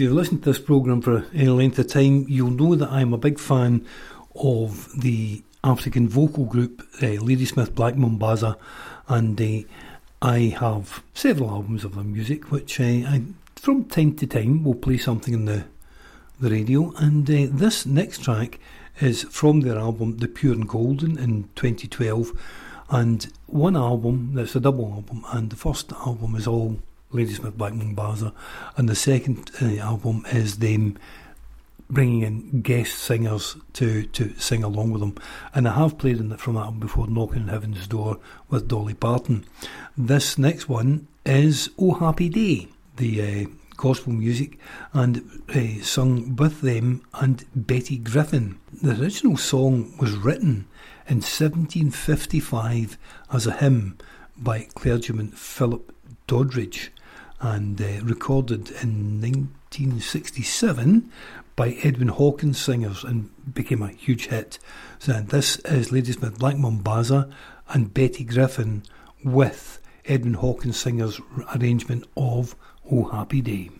If 0.00 0.04
you've 0.04 0.14
listened 0.14 0.44
to 0.44 0.52
this 0.52 0.58
programme 0.58 1.02
for 1.02 1.26
any 1.34 1.48
length 1.48 1.78
of 1.78 1.88
time, 1.88 2.24
you'll 2.26 2.52
know 2.52 2.74
that 2.74 2.90
I'm 2.90 3.12
a 3.12 3.18
big 3.18 3.38
fan 3.38 3.86
of 4.34 4.88
the 4.98 5.42
African 5.62 6.08
vocal 6.08 6.46
group 6.46 6.80
uh, 7.02 7.20
Ladysmith 7.20 7.74
Black 7.74 7.96
Mambazo, 7.96 8.56
and 9.08 9.38
uh, 9.38 9.68
I 10.22 10.56
have 10.58 11.02
several 11.12 11.50
albums 11.50 11.84
of 11.84 11.96
their 11.96 12.04
music, 12.04 12.50
which 12.50 12.80
uh, 12.80 12.84
I, 12.84 13.24
from 13.56 13.84
time 13.84 14.16
to 14.16 14.26
time, 14.26 14.64
will 14.64 14.74
play 14.74 14.96
something 14.96 15.34
in 15.34 15.44
the 15.44 15.64
the 16.40 16.48
radio. 16.48 16.94
And 16.96 17.28
uh, 17.28 17.48
this 17.50 17.84
next 17.84 18.24
track 18.24 18.58
is 19.02 19.24
from 19.24 19.60
their 19.60 19.76
album 19.76 20.16
The 20.16 20.28
Pure 20.28 20.54
and 20.54 20.66
Golden 20.66 21.18
in 21.18 21.50
2012, 21.56 22.32
and 22.88 23.30
one 23.48 23.76
album 23.76 24.30
that's 24.32 24.56
a 24.56 24.60
double 24.60 24.94
album, 24.94 25.26
and 25.30 25.50
the 25.50 25.56
first 25.56 25.92
album 25.92 26.36
is 26.36 26.46
all 26.46 26.78
Ladysmith 27.12 27.56
Black 27.56 27.72
Mambazo, 27.72 28.32
and 28.76 28.88
the 28.88 28.94
second 28.94 29.50
uh, 29.60 29.76
album 29.76 30.24
is 30.30 30.58
them 30.58 30.98
bringing 31.90 32.22
in 32.22 32.60
guest 32.62 32.98
singers 32.98 33.56
to, 33.72 34.04
to 34.04 34.32
sing 34.38 34.62
along 34.62 34.92
with 34.92 35.00
them. 35.00 35.16
And 35.52 35.66
I 35.66 35.74
have 35.74 35.98
played 35.98 36.18
in 36.18 36.28
the, 36.28 36.38
from 36.38 36.54
that 36.54 36.78
before, 36.78 37.08
Knocking 37.08 37.42
on 37.42 37.48
Heaven's 37.48 37.86
Door 37.88 38.18
with 38.48 38.68
Dolly 38.68 38.94
Parton. 38.94 39.44
This 39.96 40.38
next 40.38 40.68
one 40.68 41.08
is 41.26 41.70
Oh 41.78 41.94
Happy 41.94 42.28
Day, 42.28 42.68
the 42.96 43.22
uh, 43.22 43.46
gospel 43.76 44.12
music, 44.12 44.58
and 44.92 45.42
uh, 45.48 45.82
sung 45.82 46.36
with 46.36 46.60
them 46.60 47.02
and 47.14 47.44
Betty 47.54 47.98
Griffin. 47.98 48.60
The 48.82 49.00
original 49.00 49.36
song 49.36 49.94
was 49.98 50.12
written 50.12 50.66
in 51.08 51.16
1755 51.16 52.96
as 53.32 53.46
a 53.46 53.52
hymn 53.52 53.98
by 54.36 54.68
clergyman 54.74 55.32
Philip 55.32 55.92
Doddridge 56.28 56.90
and 57.40 57.80
uh, 57.80 58.02
recorded 58.02 58.70
in 58.82 59.20
1967 59.20 61.10
by 61.56 61.70
Edwin 61.82 62.08
Hawkins 62.08 62.60
Singers 62.60 63.04
and 63.04 63.30
became 63.54 63.82
a 63.82 63.88
huge 63.88 64.28
hit. 64.28 64.58
So 64.98 65.20
this 65.20 65.56
is 65.60 65.92
Ladysmith 65.92 66.38
Black 66.38 66.56
Mambazo 66.56 67.30
and 67.68 67.94
Betty 67.94 68.24
Griffin 68.24 68.82
with 69.24 69.80
Edwin 70.04 70.34
Hawkins 70.34 70.78
Singers 70.78 71.20
arrangement 71.54 72.06
of 72.16 72.56
Oh 72.90 73.04
Happy 73.04 73.40
Day. 73.40 73.70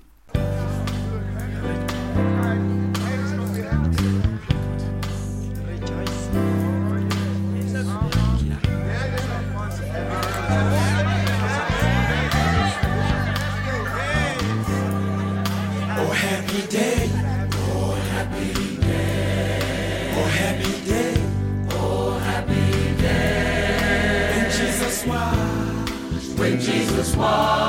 Jesus 27.20 27.59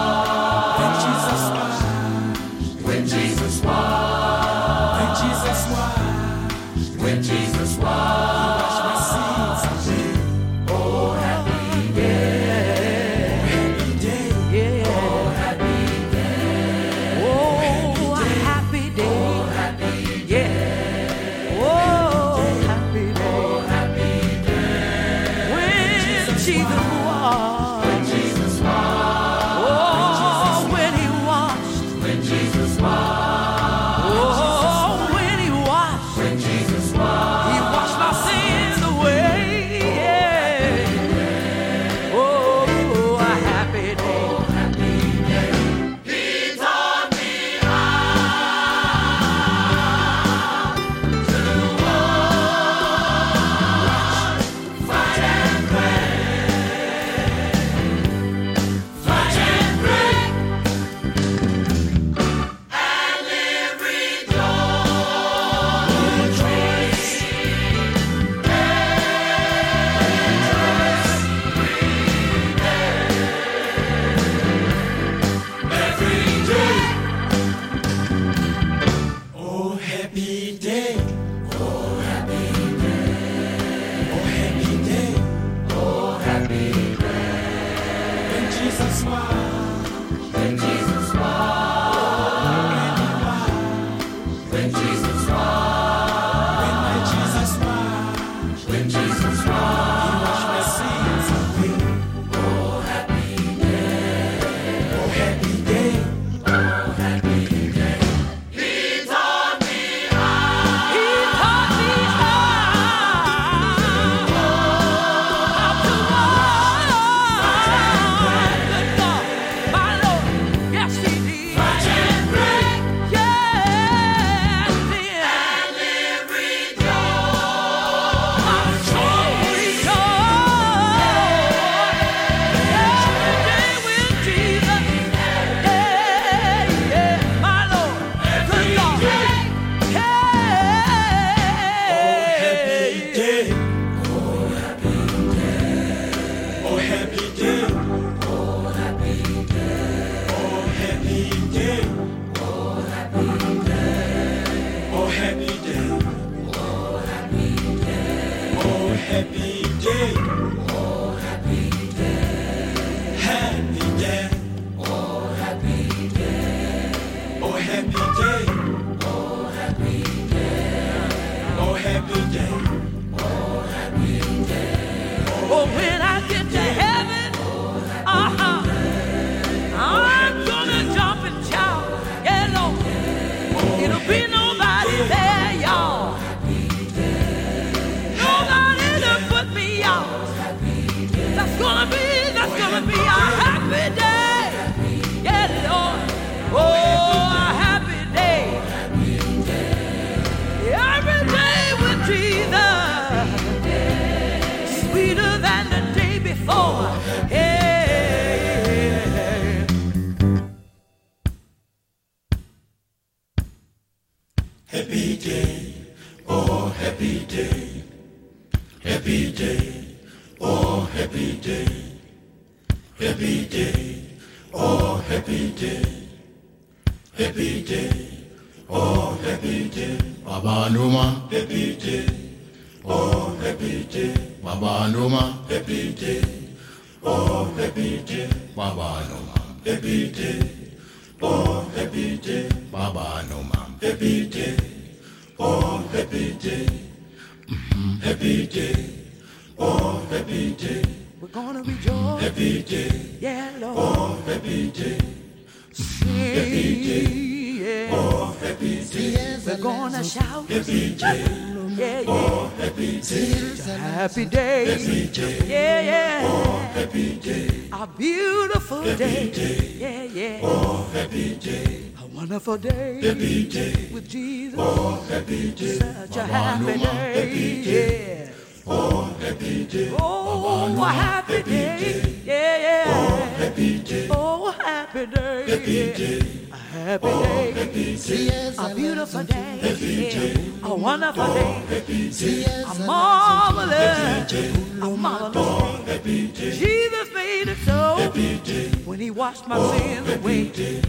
wonderful 272.47 272.57
day. 272.57 273.01
Happy 273.07 273.47
day. 273.47 273.89
With 273.93 274.09
Jesus. 274.09 274.59
Oh, 274.59 275.05
happy 275.09 275.51
day. 275.51 275.73
Such 275.77 276.17
a 276.17 276.23
happy 276.23 276.65
no, 276.65 276.89
happy 276.89 277.63
day. 277.63 278.25
Yeah. 278.25 278.31
Oh, 278.67 279.03
happy 279.19 279.65
day. 279.65 279.95
Oh, 279.99 280.81
a 280.83 280.89
happy 280.89 281.43
day. 281.43 282.21
Yeah, 282.25 282.57
yeah. 282.57 282.83
Oh, 282.87 283.43
happy 283.43 283.79
day. 283.79 284.07
Oh, 284.09 284.51
happy 284.51 285.05
day. 285.05 285.49
Happy 285.49 285.93
day. 285.93 286.21
A 286.51 286.55
happy 286.55 287.07
Oh, 287.07 287.23
day. 287.23 287.51
happy 287.51 287.95
day. 287.95 288.53
A 288.57 288.75
beautiful 288.75 289.23
day. 289.23 289.57
Happy 289.61 289.95
day. 290.09 290.51
A 290.63 290.75
wonderful 290.75 291.23
Oh, 291.23 291.33
day. 291.33 291.75
happy 291.75 292.09
day. 292.09 292.43
A 292.63 292.85
marvelous. 292.87 294.33
A 294.81 294.89
marvelous 294.97 295.35
Oh, 295.35 295.83
day. 295.85 296.51
Jesus 296.57 297.13
made 297.13 297.47
it 297.49 297.57
so 297.65 297.95
Happy 297.97 298.39
day. 298.39 298.69
when 298.85 298.99
he 298.99 299.11
washed 299.11 299.47
my 299.47 299.57
Oh, 299.57 299.71
sins 299.77 300.07
happy 300.07 300.21
away. 300.21 300.81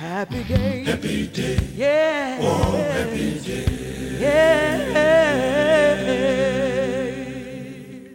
Day. 0.00 0.06
A 0.06 0.08
happy 0.08 0.44
day. 0.44 0.84
Happy 0.84 1.26
day. 1.26 1.58
Yeah. 1.74 2.38
Oh, 2.40 2.76
happy 2.76 3.38
day. 3.40 4.18
Yeah. 4.18 5.00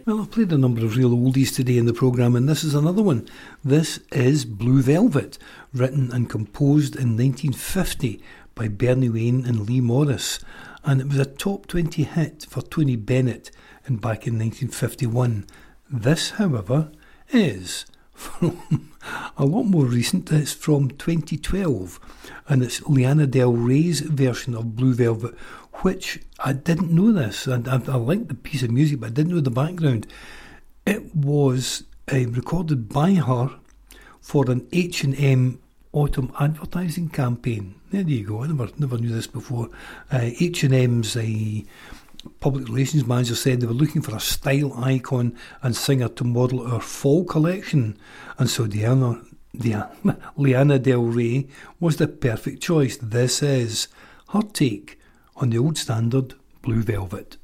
Well, 0.06 0.20
I've 0.20 0.30
played 0.30 0.52
a 0.52 0.58
number 0.58 0.84
of 0.84 0.96
real 0.96 1.10
oldies 1.10 1.54
today 1.54 1.78
in 1.78 1.86
the 1.86 1.92
programme, 1.92 2.36
and 2.36 2.48
this 2.48 2.62
is 2.62 2.74
another 2.74 3.02
one. 3.02 3.28
This 3.64 3.98
is 4.12 4.44
Blue 4.44 4.80
Velvet, 4.80 5.36
written 5.72 6.12
and 6.12 6.30
composed 6.30 6.94
in 6.94 7.16
1950 7.16 8.22
by 8.54 8.68
Bernie 8.68 9.08
Wayne 9.08 9.44
and 9.44 9.68
Lee 9.68 9.80
Morris, 9.80 10.38
and 10.84 11.00
it 11.00 11.08
was 11.08 11.18
a 11.18 11.24
top 11.24 11.66
20 11.66 12.04
hit 12.04 12.46
for 12.48 12.62
Tony 12.62 12.94
Bennett 12.94 13.50
and 13.86 14.00
back 14.00 14.28
in 14.28 14.38
1951. 14.38 15.44
This, 15.90 16.30
however, 16.30 16.92
is 17.30 17.84
from 18.16 18.90
a 19.36 19.44
lot 19.44 19.64
more 19.64 19.84
recent. 19.84 20.32
It's 20.32 20.52
from 20.52 20.90
2012, 20.90 22.00
and 22.48 22.62
it's 22.62 22.82
Liana 22.82 23.26
Del 23.26 23.52
Rey's 23.52 24.00
version 24.00 24.54
of 24.54 24.74
Blue 24.74 24.94
Velvet, 24.94 25.34
which 25.82 26.20
I 26.40 26.52
didn't 26.52 26.90
know 26.90 27.12
this, 27.12 27.46
and 27.46 27.68
I, 27.68 27.74
I 27.74 27.96
liked 27.96 28.28
the 28.28 28.34
piece 28.34 28.62
of 28.62 28.70
music, 28.70 29.00
but 29.00 29.06
I 29.06 29.10
didn't 29.10 29.34
know 29.34 29.40
the 29.40 29.50
background. 29.50 30.06
It 30.86 31.14
was 31.14 31.84
uh, 32.12 32.26
recorded 32.28 32.88
by 32.88 33.14
her 33.14 33.50
for 34.20 34.50
an 34.50 34.66
H&M 34.72 35.60
autumn 35.92 36.32
advertising 36.38 37.08
campaign. 37.08 37.74
There 37.90 38.02
you 38.02 38.26
go. 38.26 38.42
I 38.42 38.48
never 38.48 38.68
never 38.78 38.98
knew 38.98 39.14
this 39.14 39.26
before. 39.26 39.70
Uh, 40.12 40.30
H&M's 40.40 41.16
uh, 41.16 41.20
public 42.40 42.68
relations 42.68 43.06
manager 43.06 43.34
said 43.34 43.60
they 43.60 43.66
were 43.66 43.72
looking 43.72 44.02
for 44.02 44.14
a 44.14 44.20
style 44.20 44.72
icon 44.82 45.36
and 45.62 45.76
singer 45.76 46.08
to 46.08 46.24
model 46.24 46.66
our 46.66 46.80
fall 46.80 47.24
collection, 47.24 47.98
and 48.38 48.48
so 48.48 48.66
Diana, 48.66 49.22
Diana 49.56 49.90
Liana 50.36 50.78
Del 50.78 51.02
Rey 51.02 51.48
was 51.80 51.96
the 51.96 52.08
perfect 52.08 52.62
choice. 52.62 52.96
This 52.96 53.42
is 53.42 53.88
her 54.30 54.42
take 54.42 54.98
on 55.36 55.50
the 55.50 55.58
old 55.58 55.78
standard 55.78 56.34
Blue 56.62 56.82
Velvet. 56.82 57.36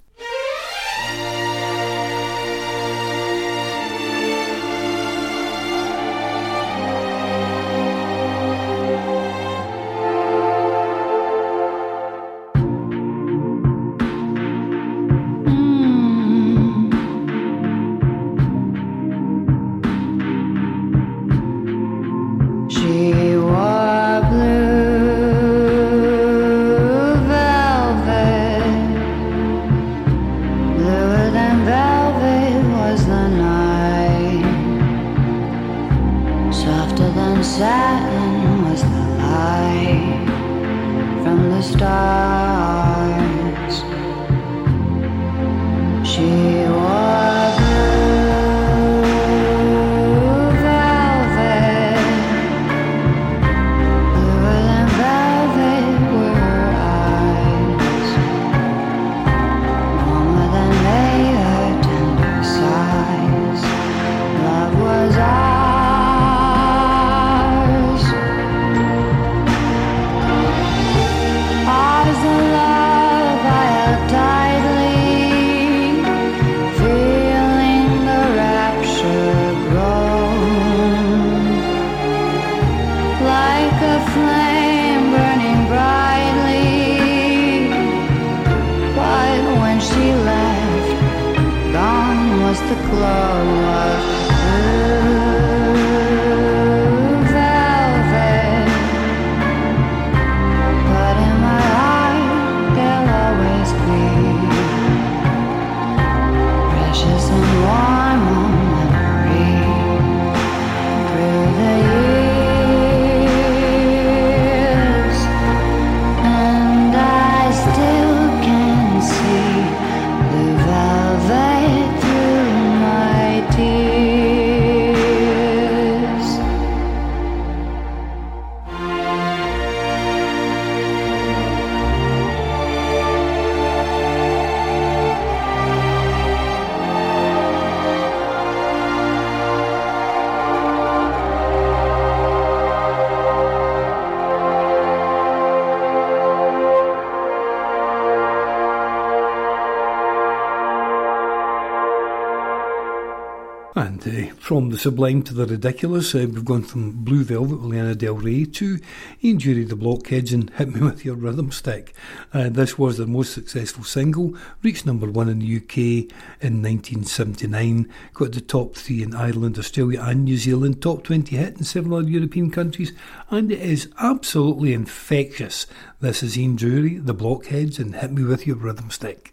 Uh, 154.04 154.26
from 154.34 154.70
the 154.70 154.78
sublime 154.78 155.22
to 155.22 155.32
the 155.32 155.46
ridiculous, 155.46 156.12
uh, 156.12 156.26
we've 156.28 156.44
gone 156.44 156.64
from 156.64 157.04
Blue 157.04 157.22
Velvet 157.22 157.60
with 157.60 157.70
Liana 157.70 157.94
Del 157.94 158.14
Rey 158.14 158.44
to 158.44 158.80
Ian 159.22 159.38
Dury 159.38 159.68
the 159.68 159.76
Blockheads 159.76 160.32
and 160.32 160.50
Hit 160.50 160.74
Me 160.74 160.80
With 160.80 161.04
Your 161.04 161.14
Rhythm 161.14 161.52
Stick. 161.52 161.94
Uh, 162.34 162.48
this 162.48 162.76
was 162.76 162.98
their 162.98 163.06
most 163.06 163.32
successful 163.32 163.84
single, 163.84 164.34
reached 164.60 164.86
number 164.86 165.08
one 165.08 165.28
in 165.28 165.38
the 165.38 165.56
UK 165.56 166.10
in 166.42 166.60
1979, 166.62 167.88
got 168.14 168.32
the 168.32 168.40
top 168.40 168.74
three 168.74 169.04
in 169.04 169.14
Ireland, 169.14 169.56
Australia 169.56 170.02
and 170.02 170.24
New 170.24 170.36
Zealand, 170.36 170.82
top 170.82 171.04
20 171.04 171.36
hit 171.36 171.58
in 171.58 171.64
several 171.64 171.98
other 171.98 172.10
European 172.10 172.50
countries, 172.50 172.92
and 173.30 173.52
it 173.52 173.60
is 173.60 173.88
absolutely 174.00 174.72
infectious. 174.72 175.68
This 176.00 176.24
is 176.24 176.36
Ian 176.36 176.56
Drury, 176.56 176.98
the 176.98 177.14
Blockheads, 177.14 177.78
and 177.78 177.94
Hit 177.94 178.10
Me 178.10 178.24
With 178.24 178.48
Your 178.48 178.56
Rhythm 178.56 178.90
Stick. 178.90 179.32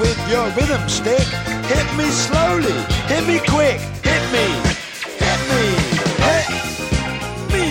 With 0.00 0.30
your 0.30 0.48
rhythm 0.52 0.88
stick. 0.88 1.26
Hit 1.68 1.86
me 1.98 2.08
slowly, 2.10 2.72
hit 3.06 3.26
me 3.26 3.38
quick. 3.38 3.78
Hit 4.02 4.22
me, 4.32 4.46
hit 5.20 5.40
me, 5.50 5.62
hit 6.24 6.46
me. 7.52 7.66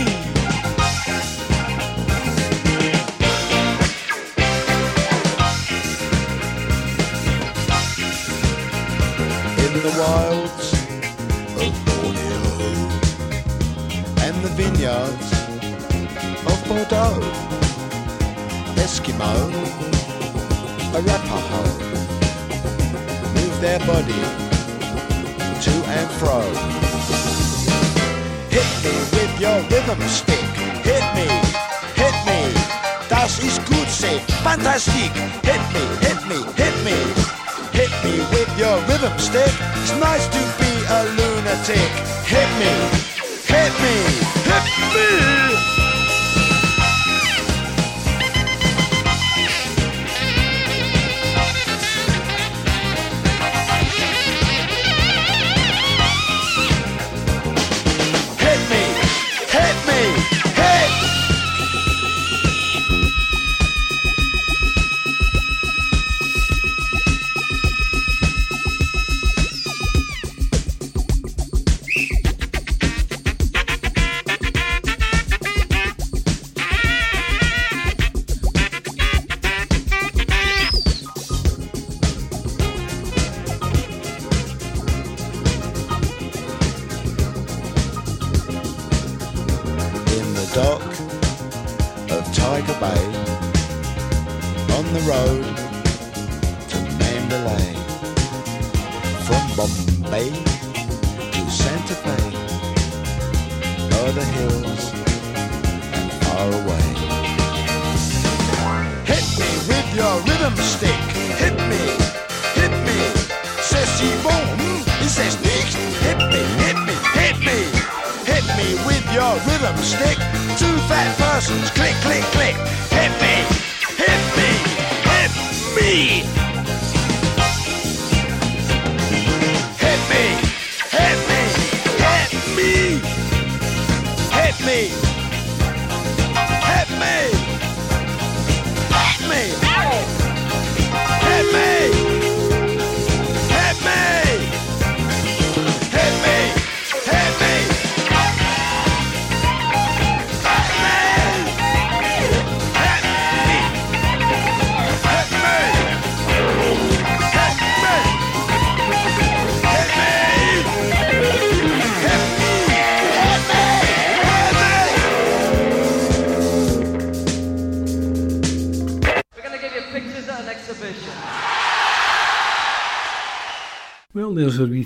In 9.65 9.73
the 9.82 9.93
wilds 9.99 10.67
of 11.63 11.73
Borneo 11.86 12.41
and 14.25 14.36
the 14.43 14.51
vineyards 14.55 15.30
of 16.45 16.57
Bordeaux, 16.67 17.21
Eskimo, 18.75 19.34
Arapaho, 20.93 21.88
their 23.62 23.80
body 23.80 24.22
to 25.60 25.74
and 25.97 26.10
fro. 26.18 26.39
Hit 28.49 28.70
me 28.84 28.95
with 29.12 29.34
your 29.39 29.60
rhythm 29.68 29.99
stick. 30.07 30.39
Hit 30.88 31.03
me, 31.16 31.28
hit 31.99 32.16
me. 32.26 32.39
Das 33.10 33.39
ist 33.39 33.60
gut, 33.66 33.89
say 33.89 34.20
fantastic. 34.43 35.12
Hit 35.43 35.64
me, 35.74 35.84
hit 35.99 36.20
me, 36.30 36.39
hit 36.55 36.76
me. 36.86 36.95
Hit 37.74 37.91
me 38.03 38.20
with 38.32 38.51
your 38.57 38.78
rhythm 38.88 39.18
stick. 39.20 39.53
It's 39.82 39.93
nice 39.99 40.26
to 40.28 40.41
be 40.60 40.72
a 40.88 40.99
lunatic. 41.18 41.89
Hit 42.32 42.49
me, 42.60 42.72
hit 43.43 43.74
me, 43.84 43.95
hit 44.47 44.66
me. 44.93 45.68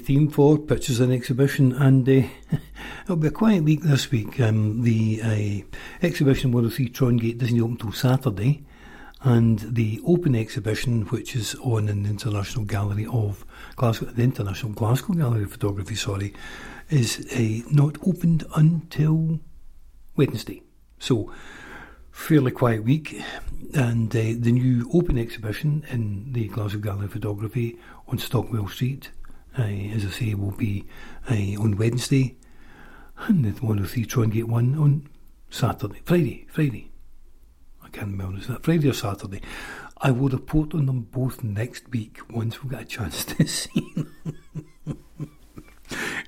Theme 0.03 0.29
for 0.29 0.57
pictures 0.57 0.99
and 0.99 1.13
exhibition, 1.13 1.71
and 1.73 2.07
uh, 2.07 2.27
it'll 3.03 3.15
be 3.15 3.27
a 3.27 3.31
quiet 3.31 3.63
week 3.63 3.81
this 3.81 4.11
week. 4.11 4.39
Um, 4.39 4.81
the 4.81 5.21
uh, 5.23 6.05
exhibition 6.05 6.51
will 6.51 6.69
see 6.69 6.89
Trongate 6.89 7.37
doesn't 7.37 7.59
open 7.61 7.77
till 7.77 7.91
Saturday, 7.93 8.63
and 9.21 9.59
the 9.59 10.01
open 10.05 10.35
exhibition, 10.35 11.03
which 11.03 11.35
is 11.35 11.55
on 11.61 11.87
in 11.87 12.03
the 12.03 12.09
International 12.09 12.65
Gallery 12.65 13.05
of 13.05 13.45
Glasgow, 13.77 14.07
the 14.07 14.23
International 14.23 14.73
Glasgow 14.73 15.13
Gallery 15.13 15.43
of 15.43 15.51
Photography, 15.51 15.95
sorry, 15.95 16.33
is 16.89 17.25
uh, 17.33 17.67
not 17.71 17.97
opened 18.05 18.43
until 18.55 19.39
Wednesday. 20.17 20.63
So, 20.99 21.31
fairly 22.11 22.51
quiet 22.51 22.83
week, 22.83 23.21
and 23.73 24.13
uh, 24.13 24.19
the 24.37 24.51
new 24.51 24.89
open 24.93 25.17
exhibition 25.17 25.85
in 25.89 26.33
the 26.33 26.49
Glasgow 26.49 26.79
Gallery 26.79 27.05
of 27.05 27.13
Photography 27.13 27.79
on 28.09 28.17
Stockwell 28.17 28.67
Street, 28.67 29.11
as 29.57 30.05
I 30.05 30.09
say, 30.09 30.33
will 30.33 30.51
be 30.51 30.85
on 31.29 31.77
Wednesday, 31.77 32.37
and 33.17 33.45
the 33.45 33.51
103 33.51 34.05
Trongate 34.05 34.45
one 34.45 34.75
on 34.77 35.07
Saturday, 35.49 36.01
Friday, 36.03 36.47
Friday. 36.49 36.91
I 37.83 37.89
can't 37.89 38.11
remember, 38.11 38.39
is 38.39 38.47
that 38.47 38.63
Friday 38.63 38.89
or 38.89 38.93
Saturday? 38.93 39.41
I 39.97 40.11
will 40.11 40.29
report 40.29 40.73
on 40.73 40.87
them 40.87 41.01
both 41.01 41.43
next 41.43 41.89
week 41.89 42.19
once 42.29 42.63
we 42.63 42.69
get 42.69 42.81
a 42.81 42.85
chance 42.85 43.23
to 43.25 43.47
see 43.47 43.93
them. 43.95 44.97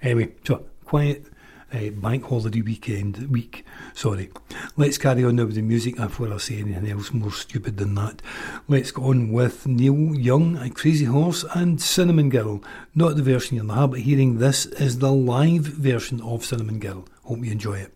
anyway, 0.01 0.33
so 0.45 0.65
quiet 0.85 1.25
uh, 1.73 1.89
bank 1.89 2.25
holiday 2.25 2.61
weekend 2.61 3.29
week. 3.29 3.65
Sorry. 3.93 4.29
Let's 4.77 4.97
carry 4.97 5.23
on 5.23 5.35
now 5.35 5.45
with 5.45 5.55
the 5.55 5.61
music 5.61 5.97
before 5.97 6.33
I 6.33 6.37
say 6.37 6.59
anything 6.59 6.89
else 6.89 7.11
more 7.11 7.31
stupid 7.31 7.77
than 7.77 7.95
that. 7.95 8.21
Let's 8.67 8.91
go 8.91 9.05
on 9.05 9.31
with 9.31 9.67
Neil 9.67 10.15
Young 10.15 10.57
and 10.57 10.75
Crazy 10.75 11.05
Horse 11.05 11.45
and 11.53 11.81
Cinnamon 11.81 12.29
Girl. 12.29 12.63
Not 12.93 13.15
the 13.15 13.23
version 13.23 13.55
you're 13.55 13.63
in 13.63 13.67
the 13.67 13.73
habit 13.75 13.99
of 13.99 14.05
hearing. 14.05 14.39
This 14.39 14.65
is 14.65 14.99
the 14.99 15.11
live 15.11 15.63
version 15.63 16.21
of 16.21 16.45
Cinnamon 16.45 16.79
Girl. 16.79 17.05
Hope 17.23 17.43
you 17.43 17.51
enjoy 17.51 17.79
it. 17.79 17.91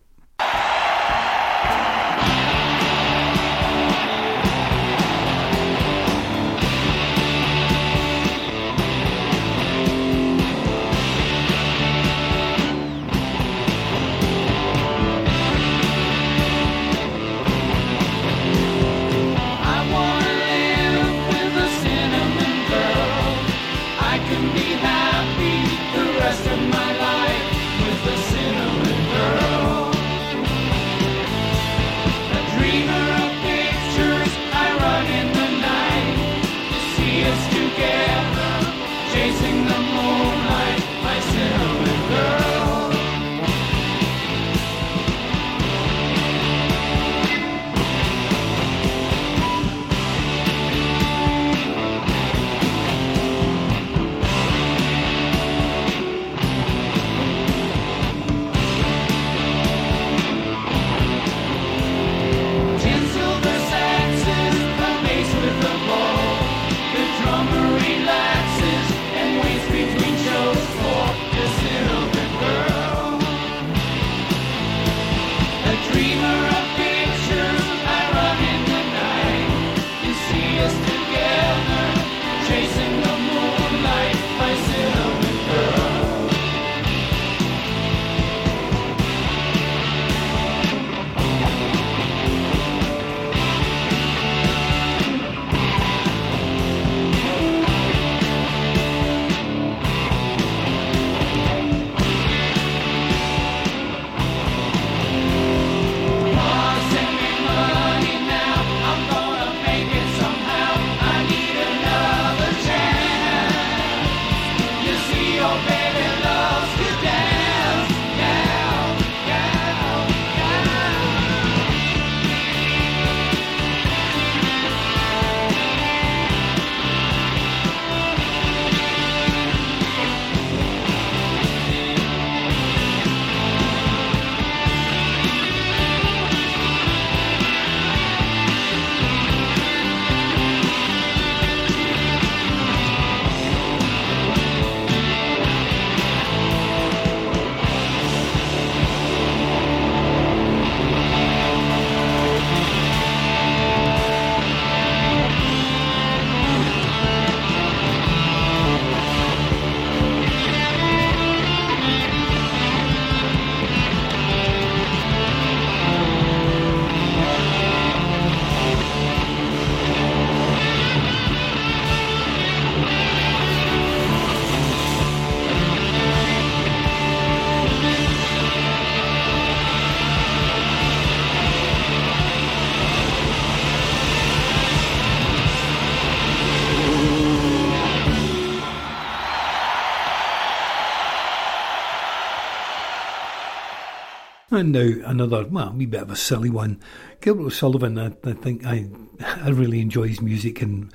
And 194.60 194.72
now 194.72 194.92
another, 195.06 195.46
well, 195.46 195.70
a 195.70 195.72
wee 195.72 195.86
bit 195.86 196.02
of 196.02 196.10
a 196.10 196.16
silly 196.16 196.50
one. 196.50 196.80
Gilbert 197.22 197.46
O'Sullivan, 197.46 197.98
I, 197.98 198.08
I 198.28 198.34
think 198.34 198.66
I, 198.66 198.90
I 199.18 199.48
really 199.48 199.80
enjoy 199.80 200.08
his 200.08 200.20
music 200.20 200.60
and 200.60 200.92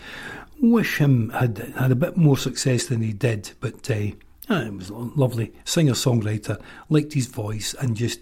wish 0.61 0.99
him 0.99 1.31
had 1.31 1.57
had 1.75 1.89
a 1.89 1.95
bit 1.95 2.15
more 2.15 2.37
success 2.37 2.85
than 2.85 3.01
he 3.01 3.11
did. 3.11 3.53
But 3.61 3.89
uh, 3.89 4.11
it 4.51 4.71
was 4.71 4.91
lovely. 4.91 5.51
Singer 5.63 5.93
songwriter, 5.93 6.61
liked 6.89 7.13
his 7.13 7.25
voice 7.25 7.73
and 7.79 7.97
just 7.97 8.19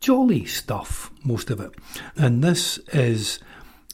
jolly 0.00 0.46
stuff, 0.46 1.10
most 1.24 1.50
of 1.50 1.60
it. 1.60 1.72
And 2.16 2.42
this 2.42 2.78
is 2.90 3.38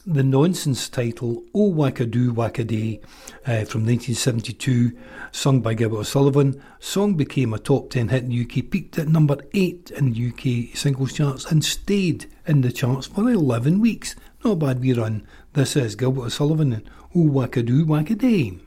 the 0.07 0.23
nonsense 0.23 0.87
title, 0.87 1.43
Oh 1.53 1.69
Wackadoo 1.69 2.29
Wackaday, 2.31 3.01
uh, 3.45 3.65
from 3.65 3.85
1972, 3.85 4.97
sung 5.33 5.59
by 5.59 5.73
Gilbert 5.73 5.97
O'Sullivan. 5.97 6.61
Song 6.79 7.15
became 7.15 7.53
a 7.53 7.59
top 7.59 7.89
10 7.89 8.07
hit 8.07 8.23
in 8.23 8.29
the 8.29 8.41
UK, 8.41 8.71
peaked 8.71 8.97
at 8.97 9.09
number 9.09 9.37
8 9.53 9.91
in 9.91 10.13
the 10.13 10.29
UK 10.29 10.77
singles 10.77 11.11
charts, 11.11 11.51
and 11.51 11.63
stayed 11.63 12.25
in 12.45 12.61
the 12.61 12.71
charts 12.71 13.07
for 13.07 13.29
11 13.29 13.81
weeks. 13.81 14.15
Not 14.45 14.51
a 14.51 14.55
bad 14.55 14.79
wee 14.79 14.93
run. 14.93 15.27
This 15.51 15.75
is 15.75 15.95
Gilbert 15.95 16.27
O'Sullivan 16.27 16.71
and 16.71 16.89
Oh 17.13 17.25
Wackadoo 17.25 17.83
Wackaday. 17.83 18.61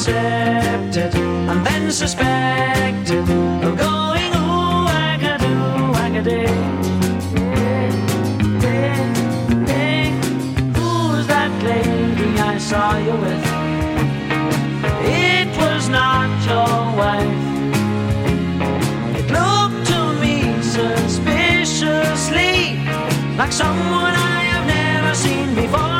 Was 0.00 0.08
intercepted 0.08 1.14
and 1.14 1.66
then 1.66 1.90
suspected 1.90 3.28
of 3.64 3.76
going 3.76 4.32
ooh 4.34 4.86
hey, 4.86 5.40
hey, 9.66 10.10
who's 10.74 11.26
that 11.26 11.52
lady 11.62 12.38
I 12.38 12.58
saw 12.58 12.96
you 12.96 13.12
with? 13.24 13.44
It 15.04 15.48
was 15.58 15.88
not 15.88 16.30
your 16.48 16.82
wife. 17.00 17.38
It 19.18 19.26
looked 19.38 19.86
to 19.92 20.00
me 20.22 20.36
suspiciously 20.62 22.56
like 23.36 23.52
someone 23.52 24.14
I 24.14 24.44
have 24.52 24.66
never 24.66 25.14
seen 25.14 25.54
before 25.54 25.99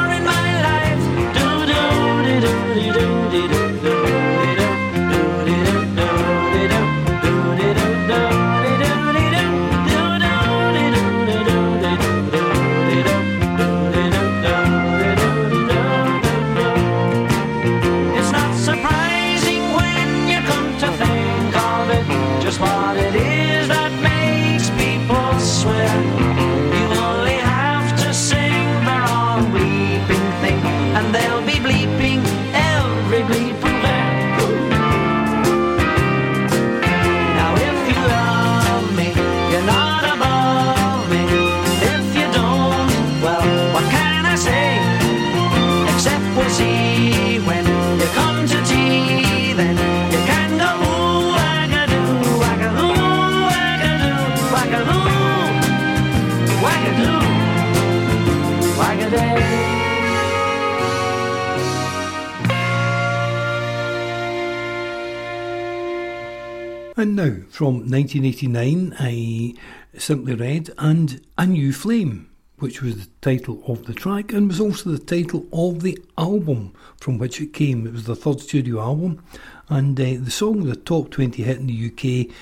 1989, 68.18 68.96
I 68.98 69.54
Simply 69.96 70.34
Red 70.34 70.70
And 70.78 71.20
A 71.38 71.46
New 71.46 71.72
Flame, 71.72 72.28
which 72.58 72.82
was 72.82 72.96
the 72.96 73.10
title 73.20 73.62
of 73.68 73.86
the 73.86 73.94
track 73.94 74.32
and 74.32 74.48
was 74.48 74.60
also 74.60 74.90
the 74.90 74.98
title 74.98 75.46
of 75.52 75.82
the 75.82 75.98
album 76.18 76.72
from 77.00 77.18
which 77.18 77.40
it 77.40 77.52
came. 77.52 77.86
It 77.86 77.92
was 77.92 78.04
the 78.04 78.16
third 78.16 78.40
studio 78.40 78.80
album, 78.80 79.22
and 79.68 79.98
uh, 80.00 80.16
the 80.18 80.30
song 80.30 80.68
a 80.68 80.74
top 80.74 81.10
20 81.10 81.42
hit 81.42 81.58
in 81.58 81.68
the 81.68 81.86
UK. 81.86 82.34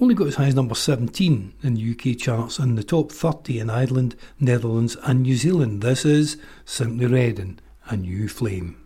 Only 0.00 0.14
got 0.14 0.28
as 0.28 0.36
high 0.36 0.46
as 0.46 0.54
number 0.54 0.76
17 0.76 1.54
in 1.62 1.74
the 1.74 1.90
UK 1.90 2.16
charts 2.16 2.58
and 2.58 2.78
the 2.78 2.84
top 2.84 3.10
30 3.10 3.58
in 3.58 3.68
Ireland, 3.68 4.14
Netherlands, 4.38 4.96
and 5.02 5.22
New 5.22 5.36
Zealand. 5.36 5.82
This 5.82 6.04
is 6.04 6.36
Simply 6.64 7.06
Red 7.06 7.38
and 7.38 7.60
A 7.88 7.96
New 7.96 8.28
Flame. 8.28 8.79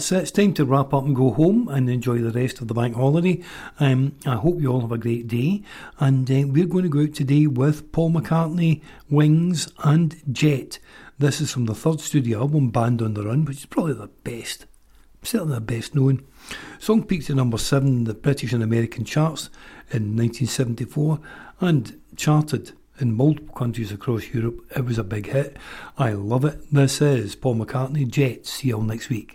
That's 0.00 0.12
it. 0.12 0.22
It's 0.22 0.30
time 0.30 0.54
to 0.54 0.64
wrap 0.64 0.94
up 0.94 1.04
and 1.04 1.14
go 1.14 1.30
home 1.30 1.68
and 1.68 1.90
enjoy 1.90 2.20
the 2.20 2.30
rest 2.30 2.62
of 2.62 2.68
the 2.68 2.74
bank 2.74 2.96
holiday. 2.96 3.42
Um, 3.78 4.16
I 4.24 4.36
hope 4.36 4.58
you 4.58 4.72
all 4.72 4.80
have 4.80 4.92
a 4.92 4.96
great 4.96 5.28
day. 5.28 5.62
And 5.98 6.30
uh, 6.30 6.46
we're 6.46 6.64
going 6.64 6.84
to 6.84 6.88
go 6.88 7.02
out 7.02 7.12
today 7.12 7.46
with 7.46 7.92
Paul 7.92 8.12
McCartney, 8.12 8.80
Wings, 9.10 9.70
and 9.84 10.18
Jet. 10.32 10.78
This 11.18 11.42
is 11.42 11.52
from 11.52 11.66
the 11.66 11.74
third 11.74 12.00
studio 12.00 12.40
album, 12.40 12.70
Band 12.70 13.02
on 13.02 13.12
the 13.12 13.24
Run, 13.24 13.44
which 13.44 13.58
is 13.58 13.66
probably 13.66 13.92
the 13.92 14.06
best, 14.06 14.64
certainly 15.22 15.56
the 15.56 15.60
best 15.60 15.94
known. 15.94 16.26
Song 16.78 17.04
peaked 17.04 17.28
at 17.28 17.36
number 17.36 17.58
seven 17.58 17.88
in 17.88 18.04
the 18.04 18.14
British 18.14 18.54
and 18.54 18.62
American 18.62 19.04
charts 19.04 19.50
in 19.90 20.16
1974 20.16 21.20
and 21.60 22.00
charted 22.16 22.72
in 23.00 23.14
multiple 23.14 23.54
countries 23.54 23.92
across 23.92 24.28
Europe. 24.28 24.64
It 24.74 24.86
was 24.86 24.96
a 24.96 25.04
big 25.04 25.26
hit. 25.26 25.58
I 25.98 26.12
love 26.12 26.46
it. 26.46 26.72
This 26.72 27.02
is 27.02 27.36
Paul 27.36 27.56
McCartney, 27.56 28.08
Jet. 28.08 28.46
See 28.46 28.68
you 28.68 28.76
all 28.76 28.82
next 28.82 29.10
week. 29.10 29.34